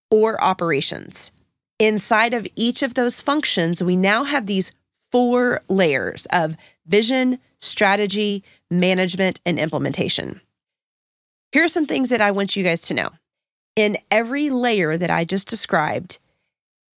or 0.10 0.43
operations. 0.43 1.32
Inside 1.77 2.34
of 2.34 2.48
each 2.55 2.82
of 2.82 2.96
those 2.96 3.22
functions, 3.22 3.84
we 3.84 3.96
now 3.96 4.24
have 4.24 4.48
these 4.48 4.74
four 5.12 5.62
layers 5.70 6.25
of 6.32 6.55
vision, 6.88 7.38
strategy, 7.60 8.43
management, 8.72 9.39
and 9.46 9.60
implementation. 9.60 10.41
Here 11.53 11.63
are 11.63 11.67
some 11.67 11.86
things 11.86 12.10
that 12.10 12.19
I 12.19 12.31
want 12.31 12.55
you 12.55 12.63
guys 12.63 12.81
to 12.88 12.95
know. 12.95 13.10
In 13.75 14.00
every 14.10 14.50
layer 14.50 14.98
that 14.98 15.12
I 15.12 15.24
just 15.24 15.48
described, 15.48 16.17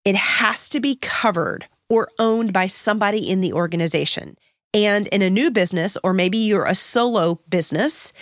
it 0.05 0.15
has 0.15 0.69
to 0.69 0.79
be 0.79 0.95
covered 0.95 1.67
or 1.89 2.07
owned 2.19 2.53
by 2.53 2.67
somebody 2.67 3.29
in 3.29 3.41
the 3.41 3.51
organization. 3.51 4.37
And 4.73 5.07
in 5.07 5.21
a 5.21 5.29
new 5.29 5.51
business, 5.51 5.97
or 6.05 6.13
maybe 6.13 6.37
you're 6.37 6.63
a 6.63 6.73
solo 6.73 7.41
business, 7.49 8.13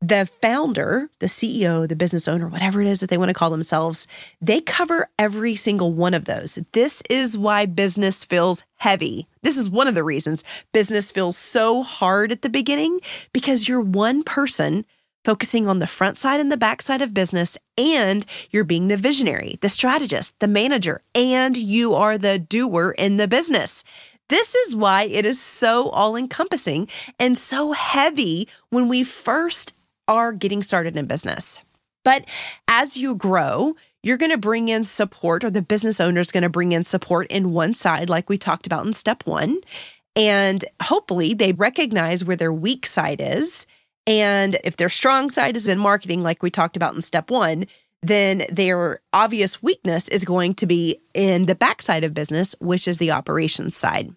the 0.00 0.28
founder, 0.42 1.08
the 1.20 1.26
CEO, 1.26 1.88
the 1.88 1.94
business 1.94 2.26
owner, 2.26 2.48
whatever 2.48 2.82
it 2.82 2.88
is 2.88 2.98
that 2.98 3.08
they 3.08 3.16
want 3.16 3.28
to 3.28 3.34
call 3.34 3.50
themselves, 3.50 4.08
they 4.40 4.60
cover 4.60 5.08
every 5.20 5.54
single 5.54 5.92
one 5.92 6.14
of 6.14 6.24
those. 6.24 6.58
This 6.72 7.00
is 7.08 7.38
why 7.38 7.64
business 7.64 8.24
feels 8.24 8.64
heavy. 8.74 9.28
This 9.42 9.56
is 9.56 9.70
one 9.70 9.86
of 9.86 9.94
the 9.94 10.02
reasons 10.04 10.42
business 10.72 11.12
feels 11.12 11.36
so 11.36 11.84
hard 11.84 12.32
at 12.32 12.42
the 12.42 12.48
beginning 12.48 12.98
because 13.32 13.68
you're 13.68 13.80
one 13.80 14.24
person 14.24 14.84
focusing 15.26 15.66
on 15.66 15.80
the 15.80 15.88
front 15.88 16.16
side 16.16 16.38
and 16.38 16.52
the 16.52 16.56
back 16.56 16.80
side 16.80 17.02
of 17.02 17.12
business, 17.12 17.58
and 17.76 18.24
you're 18.52 18.62
being 18.62 18.86
the 18.86 18.96
visionary, 18.96 19.58
the 19.60 19.68
strategist, 19.68 20.38
the 20.38 20.46
manager, 20.46 21.02
and 21.16 21.56
you 21.56 21.94
are 21.94 22.16
the 22.16 22.38
doer 22.38 22.94
in 22.96 23.16
the 23.16 23.26
business. 23.26 23.82
This 24.28 24.54
is 24.54 24.76
why 24.76 25.02
it 25.02 25.26
is 25.26 25.40
so 25.40 25.90
all 25.90 26.14
encompassing 26.14 26.86
and 27.18 27.36
so 27.36 27.72
heavy 27.72 28.46
when 28.70 28.88
we 28.88 29.02
first 29.02 29.74
are 30.06 30.32
getting 30.32 30.62
started 30.62 30.96
in 30.96 31.06
business. 31.06 31.60
But 32.04 32.24
as 32.68 32.96
you 32.96 33.16
grow, 33.16 33.74
you're 34.04 34.18
going 34.18 34.30
to 34.30 34.38
bring 34.38 34.68
in 34.68 34.84
support, 34.84 35.42
or 35.42 35.50
the 35.50 35.60
business 35.60 36.00
owner 36.00 36.20
is 36.20 36.30
going 36.30 36.44
to 36.44 36.48
bring 36.48 36.70
in 36.70 36.84
support 36.84 37.26
in 37.32 37.50
one 37.50 37.74
side, 37.74 38.08
like 38.08 38.28
we 38.28 38.38
talked 38.38 38.64
about 38.64 38.86
in 38.86 38.92
step 38.92 39.26
one. 39.26 39.58
And 40.14 40.64
hopefully 40.80 41.34
they 41.34 41.50
recognize 41.50 42.24
where 42.24 42.36
their 42.36 42.52
weak 42.52 42.86
side 42.86 43.20
is. 43.20 43.66
And 44.06 44.58
if 44.62 44.76
their 44.76 44.88
strong 44.88 45.30
side 45.30 45.56
is 45.56 45.68
in 45.68 45.78
marketing, 45.78 46.22
like 46.22 46.42
we 46.42 46.50
talked 46.50 46.76
about 46.76 46.94
in 46.94 47.02
step 47.02 47.30
one, 47.30 47.66
then 48.02 48.44
their 48.50 49.00
obvious 49.12 49.62
weakness 49.62 50.08
is 50.08 50.24
going 50.24 50.54
to 50.54 50.66
be 50.66 51.00
in 51.14 51.46
the 51.46 51.54
backside 51.54 52.04
of 52.04 52.14
business, 52.14 52.54
which 52.60 52.86
is 52.86 52.98
the 52.98 53.10
operations 53.10 53.76
side. 53.76 54.14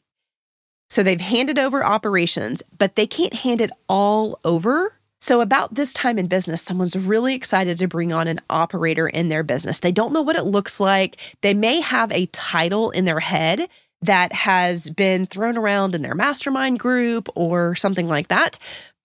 So 0.89 1.03
they've 1.03 1.21
handed 1.21 1.59
over 1.59 1.85
operations, 1.85 2.61
but 2.77 2.95
they 2.95 3.07
can't 3.07 3.33
hand 3.33 3.61
it 3.61 3.71
all 3.87 4.39
over. 4.43 4.93
So, 5.21 5.41
about 5.41 5.75
this 5.75 5.91
time 5.91 6.17
in 6.17 6.27
business, 6.27 6.61
someone's 6.61 6.95
really 6.95 7.35
excited 7.35 7.77
to 7.79 7.89
bring 7.89 8.13
on 8.13 8.29
an 8.29 8.39
operator 8.49 9.07
in 9.07 9.27
their 9.27 9.43
business. 9.43 9.79
They 9.79 9.91
don't 9.91 10.13
know 10.13 10.21
what 10.21 10.37
it 10.37 10.45
looks 10.45 10.79
like. 10.79 11.17
They 11.41 11.53
may 11.53 11.81
have 11.81 12.09
a 12.13 12.27
title 12.27 12.89
in 12.91 13.03
their 13.03 13.19
head 13.19 13.67
that 14.01 14.31
has 14.31 14.89
been 14.89 15.25
thrown 15.25 15.57
around 15.57 15.93
in 15.93 16.01
their 16.01 16.15
mastermind 16.15 16.79
group 16.79 17.27
or 17.35 17.75
something 17.75 18.07
like 18.07 18.29
that, 18.29 18.57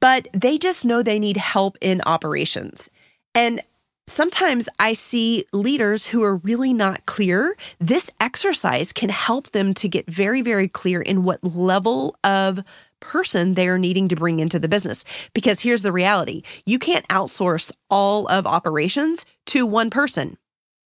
but 0.05 0.29
they 0.35 0.59
just 0.59 0.85
know 0.85 1.03
they 1.03 1.19
need 1.19 1.39
help 1.39 1.79
in 1.81 2.03
operations. 2.05 2.91
And 3.35 3.63
Sometimes 4.07 4.69
I 4.79 4.93
see 4.93 5.47
leaders 5.55 6.09
who 6.09 6.23
are 6.23 6.37
really 6.37 6.75
not 6.75 7.07
clear. 7.07 7.57
This 7.81 8.11
exercise 8.21 8.93
can 8.93 9.09
help 9.09 9.53
them 9.53 9.73
to 9.73 9.89
get 9.89 10.07
very, 10.07 10.43
very 10.43 10.69
clear 10.69 11.01
in 11.01 11.25
what 11.25 11.43
level 11.43 12.15
of 12.23 12.63
person 13.01 13.55
they're 13.55 13.79
needing 13.79 14.09
to 14.09 14.15
bring 14.15 14.41
into 14.41 14.59
the 14.59 14.69
business. 14.69 15.07
Because 15.33 15.63
here's 15.63 15.81
the 15.81 15.91
reality 15.91 16.43
you 16.67 16.79
can't 16.79 17.09
outsource 17.09 17.73
all 17.89 18.27
of 18.27 18.47
operations 18.47 19.25
to 19.47 19.65
one 19.65 19.89
person. 19.89 20.37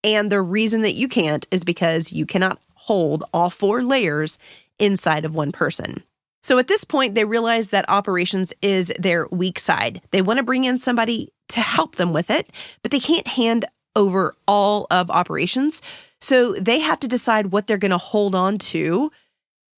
And 0.04 0.30
the 0.30 0.40
reason 0.40 0.82
that 0.82 0.94
you 0.94 1.08
can't 1.08 1.44
is 1.50 1.64
because 1.64 2.12
you 2.12 2.24
cannot 2.24 2.60
hold 2.74 3.24
all 3.34 3.50
four 3.50 3.82
layers 3.82 4.38
inside 4.78 5.24
of 5.24 5.34
one 5.34 5.50
person. 5.50 6.04
So 6.42 6.58
at 6.58 6.68
this 6.68 6.84
point, 6.84 7.14
they 7.14 7.24
realize 7.24 7.68
that 7.68 7.84
operations 7.88 8.52
is 8.62 8.92
their 8.98 9.26
weak 9.28 9.58
side. 9.58 10.00
They 10.12 10.22
want 10.22 10.38
to 10.38 10.42
bring 10.44 10.64
in 10.64 10.78
somebody 10.78 11.32
to 11.48 11.60
help 11.60 11.96
them 11.96 12.12
with 12.12 12.30
it, 12.30 12.50
but 12.82 12.90
they 12.90 13.00
can't 13.00 13.26
hand 13.26 13.64
over 13.96 14.34
all 14.46 14.86
of 14.90 15.10
operations. 15.10 15.82
So 16.20 16.52
they 16.54 16.78
have 16.78 17.00
to 17.00 17.08
decide 17.08 17.46
what 17.46 17.66
they're 17.66 17.78
going 17.78 17.90
to 17.90 17.98
hold 17.98 18.34
on 18.34 18.58
to 18.58 19.10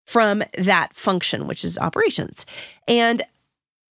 from 0.06 0.42
that 0.58 0.94
function, 0.94 1.46
which 1.46 1.64
is 1.64 1.78
operations. 1.78 2.44
And 2.86 3.22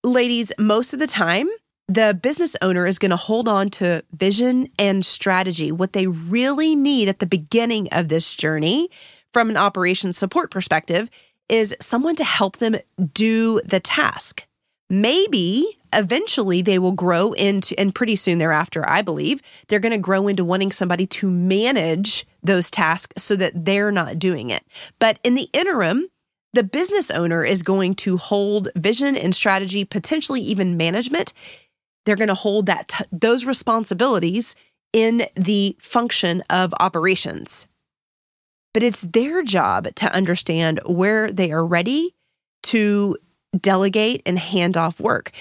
ladies, 0.04 0.52
most 0.58 0.94
of 0.94 1.00
the 1.00 1.08
time, 1.08 1.48
the 1.88 2.14
business 2.14 2.56
owner 2.62 2.86
is 2.86 3.00
going 3.00 3.10
to 3.10 3.18
hold 3.18 3.48
on 3.48 3.70
to 3.72 4.04
vision 4.12 4.68
and 4.78 5.04
strategy, 5.04 5.72
what 5.72 5.94
they 5.94 6.06
really 6.06 6.76
need 6.76 7.10
at 7.10 7.20
the 7.20 7.26
beginning 7.26 7.88
of 7.92 8.10
this 8.10 8.36
journey 8.36 8.90
from 9.34 9.50
an 9.50 9.58
operations 9.58 10.18
support 10.18 10.52
perspective 10.52 11.10
is 11.50 11.75
someone 11.82 12.15
to 12.15 12.24
help 12.24 12.58
them 12.58 12.77
do 13.13 13.62
the 13.65 13.79
task. 13.79 14.46
Maybe 14.89 15.79
eventually 15.94 16.62
they 16.62 16.79
will 16.79 16.91
grow 16.91 17.34
into, 17.34 17.79
and 17.79 17.94
pretty 17.94 18.15
soon 18.15 18.39
thereafter, 18.39 18.88
I 18.89 19.01
believe, 19.01 19.41
they're 19.68 19.79
going 19.79 19.91
to 19.91 19.98
grow 19.98 20.27
into 20.27 20.46
wanting 20.46 20.72
somebody 20.72 21.06
to 21.08 21.29
manage 21.29 22.25
those 22.41 22.72
tasks 22.72 23.24
so 23.24 23.36
that 23.36 23.65
they're 23.65 23.91
not 23.91 24.18
doing 24.18 24.50
it. 24.50 24.63
But 25.00 25.20
in 25.24 25.36
the 25.36 25.50
interim, 25.53 26.08
the 26.53 26.63
business 26.63 27.12
owner 27.12 27.44
is 27.44 27.62
going 27.62 27.96
to 27.96 28.18
hold 28.18 28.70
vision 28.75 29.15
and 29.15 29.36
strategy, 29.36 29.86
potentially 29.86 30.41
even 30.41 30.77
management. 30.77 31.34
They're 32.06 32.15
going 32.15 32.29
to 32.29 32.34
hold 32.34 32.65
that 32.65 33.08
those 33.12 33.46
responsibilities 33.46 34.56
in 34.91 35.27
the 35.36 35.77
function 35.79 36.44
of 36.50 36.74
operations. 36.79 37.68
But 38.74 38.84
it's 38.84 39.02
their 39.02 39.44
job 39.44 39.94
to 39.96 40.14
understand 40.14 40.80
where 40.86 41.32
they 41.32 41.52
are 41.52 41.66
ready 41.66 42.14
to 42.64 43.18
delegate 43.60 44.22
and 44.26 44.38
hand 44.38 44.78
off 44.78 45.00
work. 45.00 45.32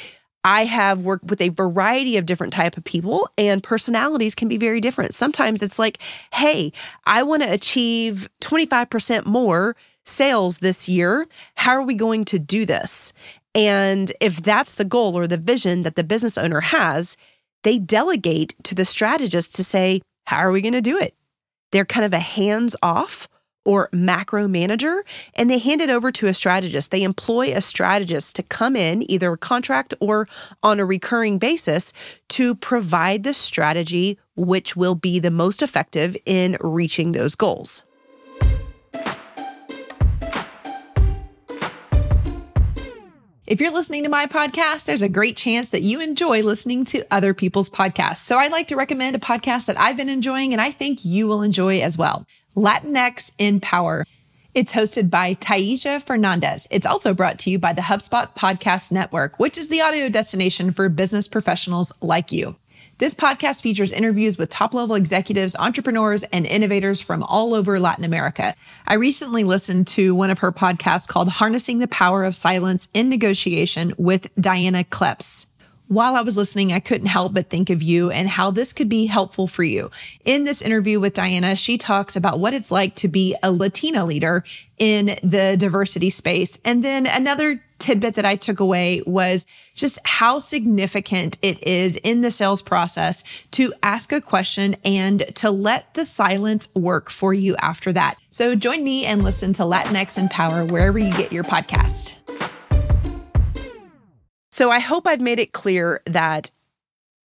I 0.44 0.64
have 0.64 1.00
worked 1.00 1.24
with 1.26 1.40
a 1.40 1.50
variety 1.50 2.16
of 2.16 2.24
different 2.24 2.52
type 2.52 2.76
of 2.76 2.84
people 2.84 3.28
and 3.36 3.62
personalities 3.62 4.34
can 4.34 4.48
be 4.48 4.56
very 4.56 4.80
different. 4.80 5.14
Sometimes 5.14 5.62
it's 5.62 5.78
like, 5.78 5.98
"Hey, 6.32 6.72
I 7.04 7.22
want 7.22 7.42
to 7.42 7.52
achieve 7.52 8.30
25% 8.40 9.26
more 9.26 9.76
sales 10.06 10.58
this 10.58 10.88
year. 10.88 11.26
How 11.56 11.72
are 11.72 11.82
we 11.82 11.94
going 11.94 12.24
to 12.26 12.38
do 12.38 12.64
this?" 12.64 13.12
And 13.54 14.12
if 14.20 14.36
that's 14.40 14.72
the 14.72 14.84
goal 14.84 15.18
or 15.18 15.26
the 15.26 15.36
vision 15.36 15.82
that 15.82 15.96
the 15.96 16.04
business 16.04 16.38
owner 16.38 16.60
has, 16.60 17.16
they 17.64 17.78
delegate 17.78 18.54
to 18.62 18.74
the 18.74 18.84
strategist 18.84 19.54
to 19.56 19.64
say, 19.64 20.00
"How 20.28 20.38
are 20.38 20.52
we 20.52 20.62
going 20.62 20.72
to 20.72 20.80
do 20.80 20.98
it?" 20.98 21.14
They're 21.70 21.84
kind 21.84 22.04
of 22.04 22.12
a 22.12 22.18
hands 22.18 22.74
off 22.82 23.28
or 23.64 23.90
macro 23.92 24.48
manager, 24.48 25.04
and 25.34 25.50
they 25.50 25.58
hand 25.58 25.82
it 25.82 25.90
over 25.90 26.10
to 26.10 26.26
a 26.26 26.32
strategist. 26.32 26.90
They 26.90 27.02
employ 27.02 27.52
a 27.52 27.60
strategist 27.60 28.36
to 28.36 28.42
come 28.42 28.76
in, 28.76 29.10
either 29.10 29.36
contract 29.36 29.92
or 30.00 30.26
on 30.62 30.80
a 30.80 30.86
recurring 30.86 31.38
basis, 31.38 31.92
to 32.30 32.54
provide 32.54 33.24
the 33.24 33.34
strategy 33.34 34.18
which 34.36 34.74
will 34.74 34.94
be 34.94 35.18
the 35.18 35.30
most 35.30 35.60
effective 35.60 36.16
in 36.24 36.56
reaching 36.60 37.12
those 37.12 37.34
goals. 37.34 37.82
If 43.48 43.62
you're 43.62 43.70
listening 43.72 44.02
to 44.02 44.10
my 44.10 44.26
podcast, 44.26 44.84
there's 44.84 45.00
a 45.00 45.08
great 45.08 45.34
chance 45.34 45.70
that 45.70 45.80
you 45.80 46.02
enjoy 46.02 46.42
listening 46.42 46.84
to 46.84 47.06
other 47.10 47.32
people's 47.32 47.70
podcasts. 47.70 48.18
So 48.18 48.36
I'd 48.36 48.52
like 48.52 48.68
to 48.68 48.76
recommend 48.76 49.16
a 49.16 49.18
podcast 49.18 49.64
that 49.66 49.80
I've 49.80 49.96
been 49.96 50.10
enjoying 50.10 50.52
and 50.52 50.60
I 50.60 50.70
think 50.70 51.02
you 51.02 51.26
will 51.26 51.40
enjoy 51.40 51.80
as 51.80 51.96
well. 51.96 52.26
Latinx 52.54 53.32
in 53.38 53.58
Power. 53.60 54.04
It's 54.52 54.74
hosted 54.74 55.08
by 55.08 55.34
Taisha 55.34 56.02
Fernandez. 56.02 56.68
It's 56.70 56.84
also 56.84 57.14
brought 57.14 57.38
to 57.38 57.50
you 57.50 57.58
by 57.58 57.72
the 57.72 57.80
HubSpot 57.80 58.36
Podcast 58.36 58.92
Network, 58.92 59.38
which 59.38 59.56
is 59.56 59.70
the 59.70 59.80
audio 59.80 60.10
destination 60.10 60.70
for 60.70 60.90
business 60.90 61.26
professionals 61.26 61.90
like 62.02 62.30
you. 62.30 62.54
This 62.98 63.14
podcast 63.14 63.62
features 63.62 63.92
interviews 63.92 64.38
with 64.38 64.50
top 64.50 64.74
level 64.74 64.96
executives, 64.96 65.54
entrepreneurs, 65.56 66.24
and 66.24 66.44
innovators 66.44 67.00
from 67.00 67.22
all 67.22 67.54
over 67.54 67.78
Latin 67.78 68.02
America. 68.02 68.56
I 68.88 68.94
recently 68.94 69.44
listened 69.44 69.86
to 69.88 70.16
one 70.16 70.30
of 70.30 70.40
her 70.40 70.50
podcasts 70.50 71.06
called 71.06 71.28
Harnessing 71.28 71.78
the 71.78 71.86
Power 71.86 72.24
of 72.24 72.34
Silence 72.34 72.88
in 72.94 73.08
Negotiation 73.08 73.94
with 73.98 74.26
Diana 74.40 74.82
Kleps. 74.82 75.46
While 75.86 76.16
I 76.16 76.22
was 76.22 76.36
listening, 76.36 76.72
I 76.72 76.80
couldn't 76.80 77.06
help 77.06 77.34
but 77.34 77.48
think 77.48 77.70
of 77.70 77.84
you 77.84 78.10
and 78.10 78.28
how 78.28 78.50
this 78.50 78.72
could 78.72 78.88
be 78.88 79.06
helpful 79.06 79.46
for 79.46 79.62
you. 79.62 79.92
In 80.24 80.42
this 80.42 80.60
interview 80.60 80.98
with 80.98 81.14
Diana, 81.14 81.54
she 81.54 81.78
talks 81.78 82.16
about 82.16 82.40
what 82.40 82.52
it's 82.52 82.72
like 82.72 82.96
to 82.96 83.06
be 83.06 83.36
a 83.44 83.52
Latina 83.52 84.04
leader 84.06 84.42
in 84.76 85.16
the 85.22 85.56
diversity 85.56 86.10
space. 86.10 86.58
And 86.64 86.84
then 86.84 87.06
another 87.06 87.62
tidbit 87.78 88.14
that 88.14 88.24
I 88.24 88.36
took 88.36 88.60
away 88.60 89.02
was 89.06 89.46
just 89.74 89.98
how 90.04 90.38
significant 90.38 91.38
it 91.42 91.66
is 91.66 91.96
in 91.96 92.20
the 92.20 92.30
sales 92.30 92.62
process 92.62 93.24
to 93.52 93.72
ask 93.82 94.12
a 94.12 94.20
question 94.20 94.76
and 94.84 95.24
to 95.36 95.50
let 95.50 95.94
the 95.94 96.04
silence 96.04 96.68
work 96.74 97.10
for 97.10 97.32
you 97.32 97.56
after 97.56 97.92
that. 97.92 98.16
So 98.30 98.54
join 98.54 98.84
me 98.84 99.06
and 99.06 99.22
listen 99.22 99.52
to 99.54 99.62
Latinx 99.62 100.18
in 100.18 100.28
Power 100.28 100.64
wherever 100.64 100.98
you 100.98 101.12
get 101.12 101.32
your 101.32 101.44
podcast. 101.44 102.16
So 104.50 104.70
I 104.70 104.80
hope 104.80 105.06
I've 105.06 105.20
made 105.20 105.38
it 105.38 105.52
clear 105.52 106.02
that 106.06 106.50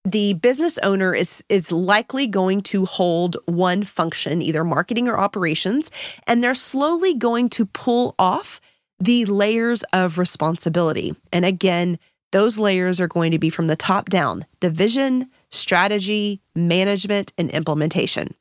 the 0.05 0.33
business 0.33 0.77
owner 0.79 1.13
is 1.13 1.43
is 1.50 1.72
likely 1.72 2.27
going 2.27 2.62
to 2.62 2.86
hold 2.86 3.38
one 3.45 3.83
function, 3.83 4.41
either 4.41 4.63
marketing 4.63 5.07
or 5.07 5.17
operations, 5.17 5.89
and 6.27 6.43
they're 6.43 6.53
slowly 6.53 7.13
going 7.13 7.50
to 7.50 7.65
pull 7.65 8.15
off 8.19 8.60
the 9.03 9.25
layers 9.25 9.83
of 9.93 10.17
responsibility. 10.17 11.15
And 11.31 11.45
again, 11.45 12.00
those 12.31 12.57
layers 12.57 13.00
are 13.00 13.07
going 13.07 13.31
to 13.31 13.39
be 13.39 13.50
from 13.50 13.67
the 13.67 13.75
top 13.75 14.10
down, 14.10 14.45
the 14.60 14.69
vision, 14.69 15.29
strategy, 15.51 16.41
management, 16.55 17.33
and 17.38 17.50
implementation. 17.51 18.33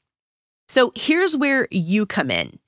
So 0.68 0.92
here's 0.94 1.36
where 1.36 1.68
you 1.70 2.06
come 2.06 2.30
in. 2.30 2.58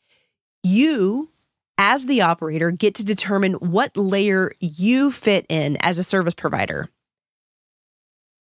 You 0.63 1.31
as 1.79 2.07
the 2.07 2.23
operator, 2.23 2.71
get 2.71 2.95
to 2.97 3.05
determine 3.05 3.55
what 3.55 3.97
layer 3.97 4.53
you 4.61 5.11
fit 5.11 5.47
in 5.49 5.77
as 5.79 5.99
a 5.99 6.05
service 6.05 6.35
provider. 6.35 6.89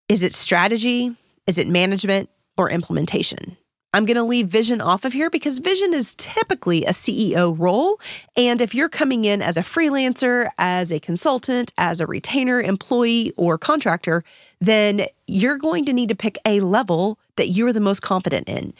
Is 0.09 0.23
it 0.23 0.33
strategy? 0.33 1.15
Is 1.47 1.57
it 1.57 1.67
management 1.67 2.29
or 2.57 2.69
implementation? 2.69 3.57
I'm 3.93 4.05
going 4.05 4.17
to 4.17 4.23
leave 4.23 4.47
vision 4.47 4.81
off 4.81 5.05
of 5.05 5.13
here 5.13 5.29
because 5.29 5.59
vision 5.59 5.93
is 5.93 6.15
typically 6.15 6.83
a 6.83 6.89
CEO 6.89 7.55
role. 7.57 7.99
And 8.35 8.59
if 8.59 8.73
you're 8.73 8.89
coming 8.89 9.23
in 9.25 9.41
as 9.43 9.55
a 9.55 9.61
freelancer, 9.61 10.49
as 10.57 10.91
a 10.91 10.99
consultant, 10.99 11.73
as 11.77 12.01
a 12.01 12.07
retainer, 12.07 12.59
employee, 12.59 13.33
or 13.37 13.59
contractor, 13.59 14.23
then 14.59 15.05
you're 15.27 15.59
going 15.59 15.85
to 15.85 15.93
need 15.93 16.09
to 16.09 16.15
pick 16.15 16.39
a 16.43 16.61
level 16.61 17.19
that 17.35 17.49
you're 17.49 17.71
the 17.71 17.79
most 17.79 18.01
confident 18.01 18.49
in 18.49 18.73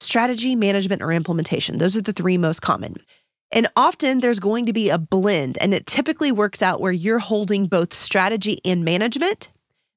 strategy, 0.00 0.56
management, 0.56 1.02
or 1.02 1.12
implementation. 1.12 1.78
Those 1.78 1.96
are 1.96 2.02
the 2.02 2.12
three 2.12 2.36
most 2.36 2.60
common. 2.60 2.96
And 3.50 3.68
often 3.76 4.20
there's 4.20 4.40
going 4.40 4.66
to 4.66 4.72
be 4.72 4.90
a 4.90 4.98
blend, 4.98 5.56
and 5.60 5.72
it 5.72 5.86
typically 5.86 6.30
works 6.32 6.62
out 6.62 6.80
where 6.80 6.92
you're 6.92 7.18
holding 7.18 7.66
both 7.66 7.94
strategy 7.94 8.60
and 8.64 8.84
management, 8.84 9.48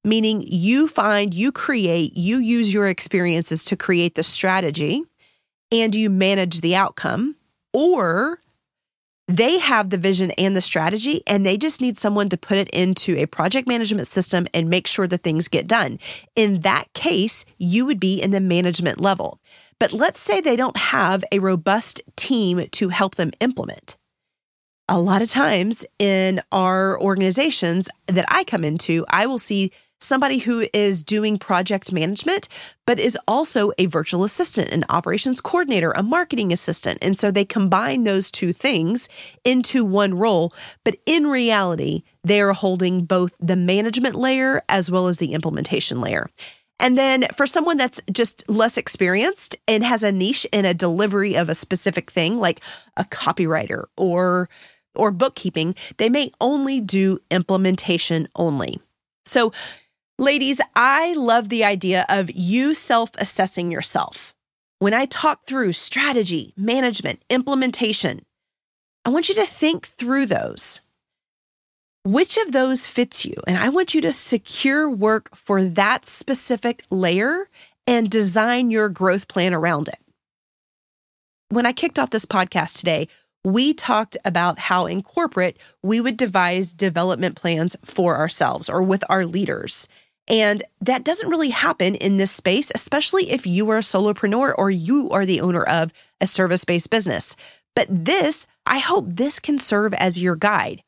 meaning 0.03 0.43
you 0.45 0.87
find, 0.87 1.33
you 1.33 1.51
create, 1.51 2.15
you 2.17 2.37
use 2.37 2.73
your 2.73 2.87
experiences 2.87 3.65
to 3.65 3.75
create 3.75 4.15
the 4.15 4.23
strategy 4.23 5.03
and 5.71 5.95
you 5.95 6.09
manage 6.09 6.61
the 6.61 6.75
outcome, 6.75 7.35
or 7.73 8.39
they 9.27 9.59
have 9.59 9.89
the 9.89 9.97
vision 9.97 10.31
and 10.31 10.55
the 10.55 10.61
strategy, 10.61 11.23
and 11.25 11.45
they 11.45 11.57
just 11.57 11.79
need 11.79 11.97
someone 11.97 12.27
to 12.27 12.37
put 12.37 12.57
it 12.57 12.69
into 12.69 13.15
a 13.17 13.25
project 13.25 13.65
management 13.67 14.07
system 14.07 14.47
and 14.53 14.69
make 14.69 14.87
sure 14.87 15.07
that 15.07 15.23
things 15.23 15.47
get 15.47 15.67
done. 15.67 15.99
In 16.35 16.61
that 16.61 16.91
case, 16.93 17.45
you 17.57 17.85
would 17.85 17.99
be 17.99 18.21
in 18.21 18.31
the 18.31 18.41
management 18.41 18.99
level. 18.99 19.39
But 19.79 19.93
let's 19.93 20.19
say 20.19 20.41
they 20.41 20.57
don't 20.57 20.75
have 20.75 21.23
a 21.31 21.39
robust 21.39 22.01
team 22.17 22.67
to 22.71 22.89
help 22.89 23.15
them 23.15 23.31
implement. 23.39 23.97
A 24.89 24.99
lot 24.99 25.21
of 25.21 25.29
times 25.29 25.85
in 25.97 26.41
our 26.51 26.99
organizations 26.99 27.87
that 28.07 28.25
I 28.27 28.43
come 28.43 28.65
into, 28.65 29.05
I 29.09 29.27
will 29.27 29.39
see 29.39 29.71
somebody 30.01 30.39
who 30.39 30.67
is 30.73 31.03
doing 31.03 31.37
project 31.37 31.91
management, 31.91 32.49
but 32.85 32.99
is 32.99 33.17
also 33.27 33.71
a 33.77 33.85
virtual 33.85 34.23
assistant, 34.23 34.69
an 34.71 34.83
operations 34.89 35.39
coordinator, 35.39 35.91
a 35.91 36.03
marketing 36.03 36.51
assistant. 36.51 36.97
And 37.01 37.17
so 37.17 37.31
they 37.31 37.45
combine 37.45 38.03
those 38.03 38.31
two 38.31 38.51
things 38.51 39.07
into 39.45 39.85
one 39.85 40.15
role. 40.15 40.53
But 40.83 40.97
in 41.05 41.27
reality, 41.27 42.03
they 42.23 42.41
are 42.41 42.53
holding 42.53 43.05
both 43.05 43.35
the 43.39 43.55
management 43.55 44.15
layer 44.15 44.63
as 44.67 44.91
well 44.91 45.07
as 45.07 45.19
the 45.19 45.33
implementation 45.33 46.01
layer. 46.01 46.29
And 46.79 46.97
then 46.97 47.27
for 47.35 47.45
someone 47.45 47.77
that's 47.77 48.01
just 48.11 48.43
less 48.49 48.75
experienced 48.75 49.55
and 49.67 49.83
has 49.83 50.03
a 50.03 50.11
niche 50.11 50.47
in 50.51 50.65
a 50.65 50.73
delivery 50.73 51.35
of 51.35 51.47
a 51.47 51.53
specific 51.53 52.09
thing, 52.09 52.39
like 52.39 52.61
a 52.97 53.03
copywriter 53.03 53.85
or 53.95 54.49
or 54.93 55.11
bookkeeping, 55.11 55.73
they 55.97 56.09
may 56.09 56.31
only 56.41 56.81
do 56.81 57.17
implementation 57.29 58.27
only. 58.35 58.81
So, 59.25 59.53
ladies, 60.21 60.61
I 60.75 61.13
love 61.13 61.49
the 61.49 61.65
idea 61.65 62.05
of 62.07 62.29
you 62.29 62.75
self-assessing 62.75 63.71
yourself. 63.71 64.35
When 64.77 64.93
I 64.93 65.05
talk 65.05 65.45
through 65.45 65.73
strategy, 65.73 66.53
management, 66.55 67.23
implementation, 67.29 68.21
I 69.03 69.09
want 69.09 69.29
you 69.29 69.35
to 69.35 69.45
think 69.47 69.87
through 69.87 70.27
those. 70.27 70.79
Which 72.03 72.37
of 72.37 72.51
those 72.51 72.85
fits 72.85 73.25
you? 73.25 73.35
And 73.47 73.57
I 73.57 73.69
want 73.69 73.95
you 73.95 74.01
to 74.01 74.11
secure 74.11 74.89
work 74.89 75.35
for 75.35 75.63
that 75.63 76.05
specific 76.05 76.83
layer 76.91 77.49
and 77.87 78.09
design 78.09 78.69
your 78.69 78.89
growth 78.89 79.27
plan 79.27 79.55
around 79.55 79.87
it. 79.87 79.97
When 81.49 81.65
I 81.65 81.73
kicked 81.73 81.97
off 81.97 82.11
this 82.11 82.25
podcast 82.25 82.77
today, 82.77 83.07
we 83.43 83.73
talked 83.73 84.17
about 84.23 84.59
how 84.59 84.85
in 84.85 85.01
corporate 85.01 85.57
we 85.81 85.99
would 85.99 86.15
devise 86.15 86.73
development 86.73 87.35
plans 87.35 87.75
for 87.83 88.17
ourselves 88.17 88.69
or 88.69 88.83
with 88.83 89.03
our 89.09 89.25
leaders. 89.25 89.89
And 90.31 90.63
that 90.79 91.03
doesn't 91.03 91.29
really 91.29 91.49
happen 91.49 91.95
in 91.95 92.15
this 92.15 92.31
space, 92.31 92.71
especially 92.73 93.31
if 93.31 93.45
you 93.45 93.69
are 93.69 93.77
a 93.77 93.81
solopreneur 93.81 94.55
or 94.57 94.71
you 94.71 95.09
are 95.09 95.25
the 95.25 95.41
owner 95.41 95.61
of 95.61 95.91
a 96.21 96.25
service 96.25 96.63
based 96.63 96.89
business. 96.89 97.35
But 97.75 97.87
this, 97.89 98.47
I 98.65 98.79
hope 98.79 99.05
this 99.07 99.39
can 99.39 99.59
serve 99.59 99.93
as 99.93 100.21
your 100.21 100.37
guide. 100.37 100.83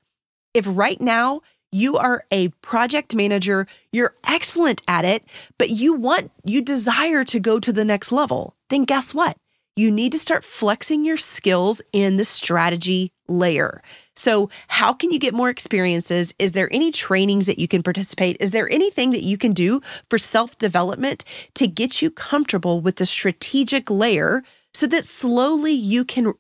If 0.53 0.65
right 0.67 0.99
now 1.01 1.41
you 1.73 1.97
are 1.97 2.23
a 2.32 2.49
project 2.62 3.15
manager, 3.15 3.67
you're 3.91 4.15
excellent 4.23 4.82
at 4.88 5.03
it, 5.03 5.23
but 5.58 5.69
you 5.69 5.93
want, 5.93 6.32
you 6.45 6.62
desire 6.62 7.25
to 7.25 7.39
go 7.39 7.60
to 7.60 7.73
the 7.73 7.84
next 7.84 8.13
level, 8.13 8.56
then 8.69 8.86
guess 8.86 9.13
what? 9.13 9.36
You 9.75 9.91
need 9.91 10.12
to 10.13 10.19
start 10.19 10.45
flexing 10.45 11.03
your 11.03 11.17
skills 11.17 11.82
in 11.91 12.15
the 12.15 12.23
strategy 12.23 13.12
layer. 13.33 13.81
So, 14.15 14.49
how 14.67 14.93
can 14.93 15.11
you 15.11 15.19
get 15.19 15.33
more 15.33 15.49
experiences? 15.49 16.33
Is 16.37 16.51
there 16.51 16.71
any 16.71 16.91
trainings 16.91 17.47
that 17.47 17.59
you 17.59 17.67
can 17.67 17.83
participate? 17.83 18.37
Is 18.39 18.51
there 18.51 18.69
anything 18.69 19.11
that 19.11 19.23
you 19.23 19.37
can 19.37 19.53
do 19.53 19.81
for 20.09 20.17
self 20.17 20.57
development 20.57 21.25
to 21.55 21.67
get 21.67 22.01
you 22.01 22.11
comfortable 22.11 22.81
with 22.81 22.97
the 22.97 23.05
strategic 23.05 23.89
layer 23.89 24.43
so 24.73 24.87
that 24.87 25.05
slowly 25.05 25.71
you 25.71 26.05
can 26.05 26.33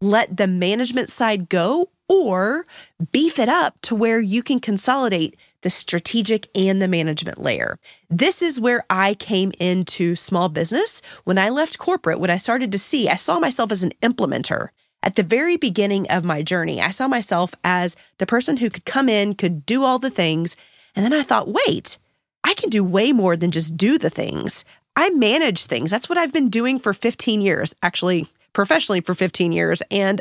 let 0.00 0.36
the 0.36 0.46
management 0.46 1.08
side 1.08 1.48
go 1.48 1.90
or 2.08 2.66
beef 3.12 3.38
it 3.38 3.48
up 3.48 3.80
to 3.82 3.94
where 3.94 4.20
you 4.20 4.42
can 4.42 4.60
consolidate 4.60 5.36
the 5.62 5.70
strategic 5.70 6.48
and 6.54 6.82
the 6.82 6.88
management 6.88 7.40
layer. 7.40 7.78
This 8.10 8.42
is 8.42 8.60
where 8.60 8.84
I 8.90 9.14
came 9.14 9.52
into 9.58 10.16
small 10.16 10.48
business. 10.48 11.00
When 11.24 11.38
I 11.38 11.48
left 11.48 11.78
corporate, 11.78 12.20
when 12.20 12.30
I 12.30 12.36
started 12.36 12.72
to 12.72 12.78
see, 12.78 13.08
I 13.08 13.14
saw 13.16 13.38
myself 13.38 13.72
as 13.72 13.82
an 13.82 13.92
implementer. 14.02 14.68
At 15.02 15.16
the 15.16 15.22
very 15.22 15.56
beginning 15.56 16.08
of 16.10 16.24
my 16.24 16.42
journey, 16.42 16.80
I 16.80 16.90
saw 16.90 17.08
myself 17.08 17.54
as 17.64 17.96
the 18.18 18.26
person 18.26 18.58
who 18.58 18.70
could 18.70 18.84
come 18.84 19.08
in, 19.08 19.34
could 19.34 19.66
do 19.66 19.84
all 19.84 19.98
the 19.98 20.10
things. 20.10 20.56
And 20.94 21.04
then 21.04 21.12
I 21.12 21.22
thought, 21.22 21.48
wait, 21.48 21.98
I 22.44 22.54
can 22.54 22.70
do 22.70 22.84
way 22.84 23.12
more 23.12 23.36
than 23.36 23.50
just 23.50 23.76
do 23.76 23.98
the 23.98 24.10
things. 24.10 24.64
I 24.94 25.10
manage 25.10 25.64
things. 25.66 25.90
That's 25.90 26.08
what 26.08 26.18
I've 26.18 26.32
been 26.32 26.50
doing 26.50 26.78
for 26.78 26.92
15 26.92 27.40
years, 27.40 27.74
actually, 27.82 28.28
professionally 28.52 29.00
for 29.00 29.14
15 29.14 29.52
years 29.52 29.82
and 29.90 30.20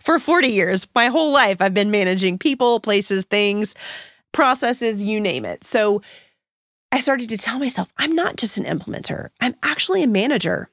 for 0.00 0.18
40 0.18 0.48
years. 0.48 0.86
My 0.94 1.06
whole 1.06 1.32
life, 1.32 1.62
I've 1.62 1.74
been 1.74 1.90
managing 1.90 2.38
people, 2.38 2.80
places, 2.80 3.24
things, 3.24 3.74
processes, 4.32 5.02
you 5.02 5.20
name 5.20 5.44
it. 5.44 5.64
So 5.64 6.02
I 6.92 7.00
started 7.00 7.28
to 7.28 7.38
tell 7.38 7.58
myself, 7.58 7.88
I'm 7.98 8.14
not 8.14 8.36
just 8.36 8.58
an 8.58 8.64
implementer, 8.64 9.30
I'm 9.40 9.54
actually 9.62 10.02
a 10.02 10.08
manager. 10.08 10.68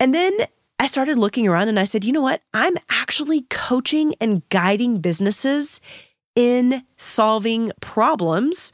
And 0.00 0.12
then 0.12 0.32
I 0.82 0.86
started 0.86 1.16
looking 1.16 1.46
around 1.46 1.68
and 1.68 1.78
I 1.78 1.84
said, 1.84 2.02
you 2.02 2.10
know 2.10 2.22
what? 2.22 2.42
I'm 2.52 2.74
actually 2.90 3.42
coaching 3.42 4.16
and 4.20 4.42
guiding 4.48 4.98
businesses 4.98 5.80
in 6.34 6.82
solving 6.96 7.70
problems 7.80 8.72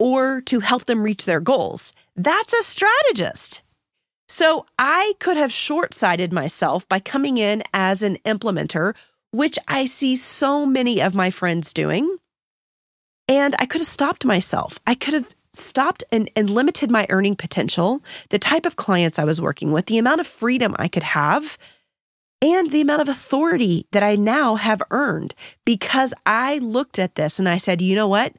or 0.00 0.40
to 0.40 0.58
help 0.58 0.86
them 0.86 1.04
reach 1.04 1.24
their 1.24 1.38
goals. 1.38 1.92
That's 2.16 2.52
a 2.52 2.64
strategist. 2.64 3.62
So 4.26 4.66
I 4.76 5.12
could 5.20 5.36
have 5.36 5.52
short 5.52 5.94
sighted 5.94 6.32
myself 6.32 6.88
by 6.88 6.98
coming 6.98 7.38
in 7.38 7.62
as 7.72 8.02
an 8.02 8.18
implementer, 8.24 8.96
which 9.30 9.56
I 9.68 9.84
see 9.84 10.16
so 10.16 10.66
many 10.66 11.00
of 11.00 11.14
my 11.14 11.30
friends 11.30 11.72
doing. 11.72 12.16
And 13.28 13.54
I 13.60 13.66
could 13.66 13.82
have 13.82 13.86
stopped 13.86 14.24
myself. 14.24 14.80
I 14.84 14.96
could 14.96 15.14
have 15.14 15.35
stopped 15.58 16.04
and, 16.12 16.30
and 16.36 16.50
limited 16.50 16.90
my 16.90 17.06
earning 17.10 17.36
potential, 17.36 18.02
the 18.30 18.38
type 18.38 18.66
of 18.66 18.76
clients 18.76 19.18
I 19.18 19.24
was 19.24 19.40
working 19.40 19.72
with, 19.72 19.86
the 19.86 19.98
amount 19.98 20.20
of 20.20 20.26
freedom 20.26 20.74
I 20.78 20.88
could 20.88 21.02
have, 21.02 21.58
and 22.42 22.70
the 22.70 22.80
amount 22.80 23.02
of 23.02 23.08
authority 23.08 23.86
that 23.92 24.02
I 24.02 24.14
now 24.14 24.56
have 24.56 24.82
earned 24.90 25.34
because 25.64 26.12
I 26.26 26.58
looked 26.58 26.98
at 26.98 27.14
this 27.14 27.38
and 27.38 27.48
I 27.48 27.56
said, 27.56 27.80
you 27.80 27.94
know 27.94 28.08
what? 28.08 28.34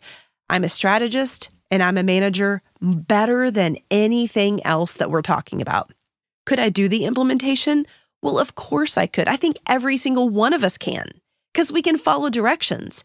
I'm 0.50 0.64
a 0.64 0.70
strategist 0.70 1.50
and 1.72 1.82
I'm 1.82 1.98
a 1.98 2.04
manager 2.04 2.62
better 2.82 3.50
than 3.52 3.78
anything 3.90 4.66
else 4.66 4.94
that 4.96 5.10
we're 5.10 5.22
talking 5.22 5.62
about. 5.62 5.92
Could 6.46 6.60
I 6.60 6.70
do 6.70 6.88
the 6.88 7.06
implementation? 7.06 7.86
Well, 8.22 8.40
of 8.40 8.56
course 8.56 8.98
I 8.98 9.08
could. 9.08 9.28
I 9.28 9.36
think 9.36 9.58
every 9.68 9.98
single 9.98 10.30
one 10.30 10.54
of 10.54 10.64
us 10.64 10.78
can 10.78 11.10
because 11.54 11.72
we 11.72 11.82
can 11.82 11.98
follow 11.98 12.30
directions. 12.30 13.04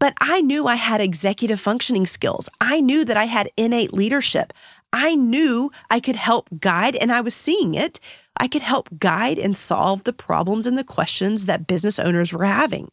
But 0.00 0.14
I 0.20 0.40
knew 0.40 0.66
I 0.66 0.74
had 0.74 1.00
executive 1.00 1.60
functioning 1.60 2.06
skills. 2.06 2.48
I 2.60 2.80
knew 2.80 3.04
that 3.04 3.16
I 3.16 3.26
had 3.26 3.50
innate 3.56 3.92
leadership. 3.92 4.52
I 4.92 5.14
knew 5.14 5.70
I 5.88 6.00
could 6.00 6.16
help 6.16 6.48
guide, 6.58 6.96
and 6.96 7.12
I 7.12 7.20
was 7.20 7.34
seeing 7.34 7.74
it. 7.74 8.00
I 8.36 8.48
could 8.48 8.62
help 8.62 8.88
guide 8.98 9.38
and 9.38 9.56
solve 9.56 10.04
the 10.04 10.12
problems 10.12 10.66
and 10.66 10.76
the 10.76 10.82
questions 10.82 11.44
that 11.44 11.66
business 11.66 11.98
owners 11.98 12.32
were 12.32 12.46
having. 12.46 12.88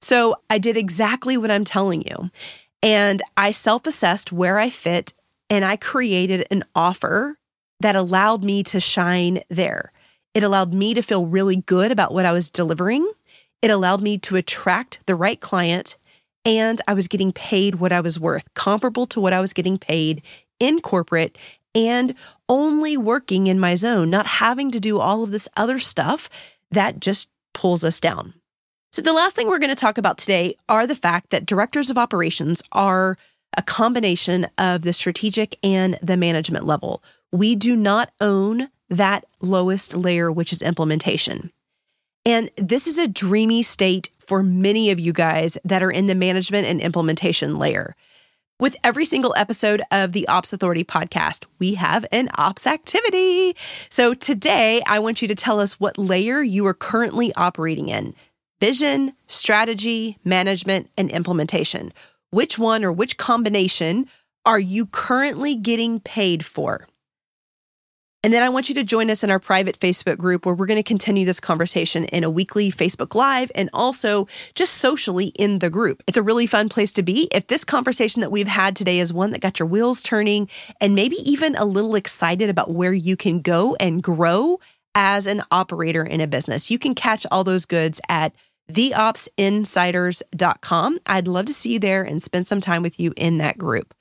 So 0.00 0.36
I 0.48 0.58
did 0.58 0.76
exactly 0.76 1.36
what 1.36 1.50
I'm 1.50 1.64
telling 1.64 2.02
you. 2.02 2.30
And 2.82 3.22
I 3.36 3.50
self 3.50 3.86
assessed 3.86 4.32
where 4.32 4.58
I 4.58 4.70
fit 4.70 5.12
and 5.50 5.64
I 5.64 5.76
created 5.76 6.46
an 6.50 6.64
offer 6.74 7.38
that 7.80 7.96
allowed 7.96 8.42
me 8.42 8.62
to 8.64 8.80
shine 8.80 9.42
there. 9.50 9.92
It 10.32 10.42
allowed 10.42 10.72
me 10.72 10.94
to 10.94 11.02
feel 11.02 11.26
really 11.26 11.56
good 11.56 11.92
about 11.92 12.14
what 12.14 12.24
I 12.24 12.32
was 12.32 12.50
delivering. 12.50 13.10
It 13.60 13.70
allowed 13.70 14.00
me 14.00 14.16
to 14.18 14.36
attract 14.36 15.00
the 15.06 15.14
right 15.14 15.40
client 15.40 15.98
and 16.44 16.80
I 16.88 16.94
was 16.94 17.08
getting 17.08 17.32
paid 17.32 17.76
what 17.76 17.92
I 17.92 18.00
was 18.00 18.18
worth, 18.18 18.52
comparable 18.54 19.06
to 19.06 19.20
what 19.20 19.32
I 19.32 19.40
was 19.40 19.52
getting 19.52 19.78
paid 19.78 20.22
in 20.58 20.80
corporate 20.80 21.36
and 21.74 22.14
only 22.48 22.96
working 22.96 23.46
in 23.46 23.60
my 23.60 23.74
zone, 23.74 24.10
not 24.10 24.26
having 24.26 24.70
to 24.72 24.80
do 24.80 24.98
all 24.98 25.22
of 25.22 25.30
this 25.30 25.48
other 25.56 25.78
stuff 25.78 26.28
that 26.70 27.00
just 27.00 27.28
pulls 27.54 27.84
us 27.84 28.00
down. 28.00 28.34
So, 28.92 29.02
the 29.02 29.12
last 29.12 29.36
thing 29.36 29.46
we're 29.46 29.60
going 29.60 29.70
to 29.70 29.76
talk 29.76 29.98
about 29.98 30.18
today 30.18 30.56
are 30.68 30.86
the 30.86 30.96
fact 30.96 31.30
that 31.30 31.46
directors 31.46 31.90
of 31.90 31.98
operations 31.98 32.62
are 32.72 33.16
a 33.56 33.62
combination 33.62 34.48
of 34.58 34.82
the 34.82 34.92
strategic 34.92 35.58
and 35.62 35.98
the 36.02 36.16
management 36.16 36.66
level. 36.66 37.02
We 37.32 37.54
do 37.54 37.76
not 37.76 38.10
own 38.20 38.68
that 38.88 39.24
lowest 39.40 39.94
layer, 39.94 40.32
which 40.32 40.52
is 40.52 40.62
implementation. 40.62 41.52
And 42.26 42.50
this 42.56 42.86
is 42.86 42.98
a 42.98 43.08
dreamy 43.08 43.62
state 43.62 44.10
for 44.30 44.44
many 44.44 44.92
of 44.92 45.00
you 45.00 45.12
guys 45.12 45.58
that 45.64 45.82
are 45.82 45.90
in 45.90 46.06
the 46.06 46.14
management 46.14 46.64
and 46.64 46.80
implementation 46.80 47.58
layer. 47.58 47.96
With 48.60 48.76
every 48.84 49.04
single 49.04 49.34
episode 49.36 49.82
of 49.90 50.12
the 50.12 50.28
Ops 50.28 50.52
Authority 50.52 50.84
podcast, 50.84 51.46
we 51.58 51.74
have 51.74 52.06
an 52.12 52.30
ops 52.38 52.64
activity. 52.64 53.56
So 53.88 54.14
today, 54.14 54.82
I 54.86 55.00
want 55.00 55.20
you 55.20 55.26
to 55.26 55.34
tell 55.34 55.58
us 55.58 55.80
what 55.80 55.98
layer 55.98 56.42
you 56.42 56.64
are 56.66 56.74
currently 56.74 57.34
operating 57.34 57.88
in 57.88 58.14
vision, 58.60 59.14
strategy, 59.26 60.16
management, 60.22 60.90
and 60.96 61.10
implementation. 61.10 61.92
Which 62.30 62.56
one 62.56 62.84
or 62.84 62.92
which 62.92 63.16
combination 63.16 64.06
are 64.46 64.60
you 64.60 64.86
currently 64.86 65.56
getting 65.56 65.98
paid 65.98 66.44
for? 66.44 66.86
And 68.22 68.34
then 68.34 68.42
I 68.42 68.50
want 68.50 68.68
you 68.68 68.74
to 68.74 68.82
join 68.82 69.08
us 69.08 69.24
in 69.24 69.30
our 69.30 69.38
private 69.38 69.80
Facebook 69.80 70.18
group 70.18 70.44
where 70.44 70.54
we're 70.54 70.66
going 70.66 70.76
to 70.76 70.82
continue 70.82 71.24
this 71.24 71.40
conversation 71.40 72.04
in 72.06 72.22
a 72.22 72.28
weekly 72.28 72.70
Facebook 72.70 73.14
Live 73.14 73.50
and 73.54 73.70
also 73.72 74.28
just 74.54 74.74
socially 74.74 75.28
in 75.36 75.60
the 75.60 75.70
group. 75.70 76.02
It's 76.06 76.18
a 76.18 76.22
really 76.22 76.46
fun 76.46 76.68
place 76.68 76.92
to 76.94 77.02
be. 77.02 77.28
If 77.32 77.46
this 77.46 77.64
conversation 77.64 78.20
that 78.20 78.30
we've 78.30 78.46
had 78.46 78.76
today 78.76 78.98
is 78.98 79.10
one 79.10 79.30
that 79.30 79.40
got 79.40 79.58
your 79.58 79.68
wheels 79.68 80.02
turning 80.02 80.50
and 80.82 80.94
maybe 80.94 81.16
even 81.28 81.56
a 81.56 81.64
little 81.64 81.94
excited 81.94 82.50
about 82.50 82.70
where 82.70 82.92
you 82.92 83.16
can 83.16 83.40
go 83.40 83.74
and 83.76 84.02
grow 84.02 84.60
as 84.94 85.26
an 85.26 85.42
operator 85.50 86.04
in 86.04 86.20
a 86.20 86.26
business, 86.26 86.70
you 86.70 86.78
can 86.78 86.94
catch 86.94 87.24
all 87.30 87.42
those 87.42 87.64
goods 87.64 88.02
at 88.10 88.34
theopsinsiders.com. 88.70 90.98
I'd 91.06 91.26
love 91.26 91.46
to 91.46 91.54
see 91.54 91.72
you 91.72 91.78
there 91.78 92.02
and 92.02 92.22
spend 92.22 92.46
some 92.46 92.60
time 92.60 92.82
with 92.82 93.00
you 93.00 93.14
in 93.16 93.38
that 93.38 93.56
group. 93.56 93.94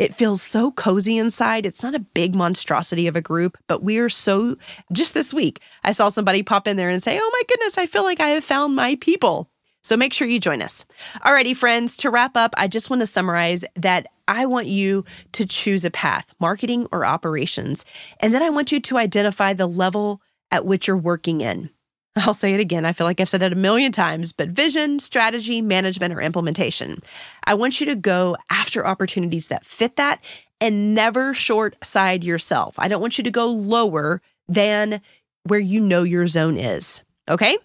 It 0.00 0.14
feels 0.14 0.40
so 0.40 0.70
cozy 0.70 1.18
inside. 1.18 1.66
It's 1.66 1.82
not 1.82 1.94
a 1.94 1.98
big 1.98 2.34
monstrosity 2.34 3.06
of 3.06 3.16
a 3.16 3.20
group, 3.20 3.58
but 3.66 3.82
we 3.82 3.98
are 3.98 4.08
so. 4.08 4.56
Just 4.90 5.12
this 5.12 5.34
week, 5.34 5.60
I 5.84 5.92
saw 5.92 6.08
somebody 6.08 6.42
pop 6.42 6.66
in 6.66 6.78
there 6.78 6.88
and 6.88 7.02
say, 7.02 7.18
Oh 7.20 7.30
my 7.30 7.42
goodness, 7.46 7.76
I 7.76 7.84
feel 7.84 8.02
like 8.02 8.18
I 8.18 8.30
have 8.30 8.42
found 8.42 8.74
my 8.74 8.96
people. 8.96 9.50
So 9.82 9.98
make 9.98 10.14
sure 10.14 10.26
you 10.26 10.40
join 10.40 10.62
us. 10.62 10.86
Alrighty, 11.16 11.54
friends, 11.54 11.98
to 11.98 12.08
wrap 12.08 12.34
up, 12.34 12.54
I 12.56 12.66
just 12.66 12.88
want 12.88 13.00
to 13.00 13.06
summarize 13.06 13.62
that 13.76 14.06
I 14.26 14.46
want 14.46 14.68
you 14.68 15.04
to 15.32 15.44
choose 15.44 15.84
a 15.84 15.90
path, 15.90 16.32
marketing 16.40 16.88
or 16.92 17.04
operations. 17.04 17.84
And 18.20 18.32
then 18.32 18.42
I 18.42 18.48
want 18.48 18.72
you 18.72 18.80
to 18.80 18.96
identify 18.96 19.52
the 19.52 19.66
level 19.66 20.22
at 20.50 20.64
which 20.64 20.88
you're 20.88 20.96
working 20.96 21.42
in. 21.42 21.68
I'll 22.16 22.34
say 22.34 22.54
it 22.54 22.60
again. 22.60 22.84
I 22.84 22.92
feel 22.92 23.06
like 23.06 23.20
I've 23.20 23.28
said 23.28 23.42
it 23.42 23.52
a 23.52 23.56
million 23.56 23.92
times, 23.92 24.32
but 24.32 24.48
vision, 24.48 24.98
strategy, 24.98 25.60
management, 25.60 26.12
or 26.12 26.20
implementation. 26.20 26.98
I 27.44 27.54
want 27.54 27.80
you 27.80 27.86
to 27.86 27.94
go 27.94 28.36
after 28.50 28.86
opportunities 28.86 29.48
that 29.48 29.64
fit 29.64 29.96
that 29.96 30.22
and 30.60 30.94
never 30.94 31.32
short 31.32 31.76
side 31.84 32.24
yourself. 32.24 32.74
I 32.78 32.88
don't 32.88 33.00
want 33.00 33.18
you 33.18 33.24
to 33.24 33.30
go 33.30 33.46
lower 33.46 34.20
than 34.48 35.00
where 35.44 35.60
you 35.60 35.80
know 35.80 36.02
your 36.02 36.26
zone 36.26 36.56
is. 36.56 37.02
Okay? 37.28 37.56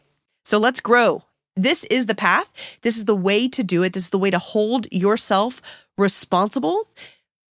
So 0.46 0.58
let's 0.58 0.80
grow. 0.80 1.24
This 1.56 1.84
is 1.86 2.06
the 2.06 2.16
path. 2.16 2.52
This 2.82 2.98
is 2.98 3.06
the 3.06 3.16
way 3.16 3.48
to 3.48 3.64
do 3.64 3.84
it. 3.84 3.94
This 3.94 4.04
is 4.04 4.10
the 4.10 4.20
way 4.20 4.30
to 4.30 4.40
hold 4.40 4.88
yourself 4.92 5.62
responsible 5.98 6.90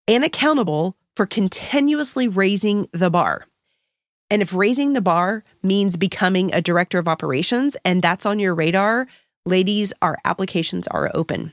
and 0.06 0.24
accountable 0.24 0.96
for 1.16 1.26
continuously 1.26 2.28
raising 2.28 2.88
the 2.92 3.10
bar. 3.10 3.46
And 4.30 4.42
if 4.42 4.54
raising 4.54 4.94
the 4.94 5.00
bar 5.00 5.44
means 5.62 5.96
becoming 5.96 6.52
a 6.52 6.62
director 6.62 6.98
of 6.98 7.08
operations 7.08 7.76
and 7.84 8.02
that's 8.02 8.26
on 8.26 8.38
your 8.38 8.54
radar, 8.54 9.06
ladies, 9.46 9.92
our 10.02 10.18
applications 10.24 10.88
are 10.88 11.10
open. 11.14 11.52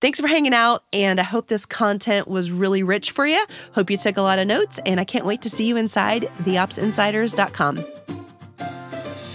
Thanks 0.00 0.20
for 0.20 0.26
hanging 0.26 0.52
out, 0.52 0.84
and 0.92 1.18
I 1.18 1.22
hope 1.22 1.46
this 1.46 1.64
content 1.64 2.28
was 2.28 2.50
really 2.50 2.82
rich 2.82 3.10
for 3.10 3.26
you. 3.26 3.42
Hope 3.74 3.90
you 3.90 3.96
took 3.96 4.18
a 4.18 4.22
lot 4.22 4.38
of 4.38 4.46
notes, 4.46 4.78
and 4.84 5.00
I 5.00 5.04
can't 5.04 5.24
wait 5.24 5.40
to 5.42 5.48
see 5.48 5.66
you 5.66 5.78
inside 5.78 6.30
theopsinsiders.com. 6.42 8.03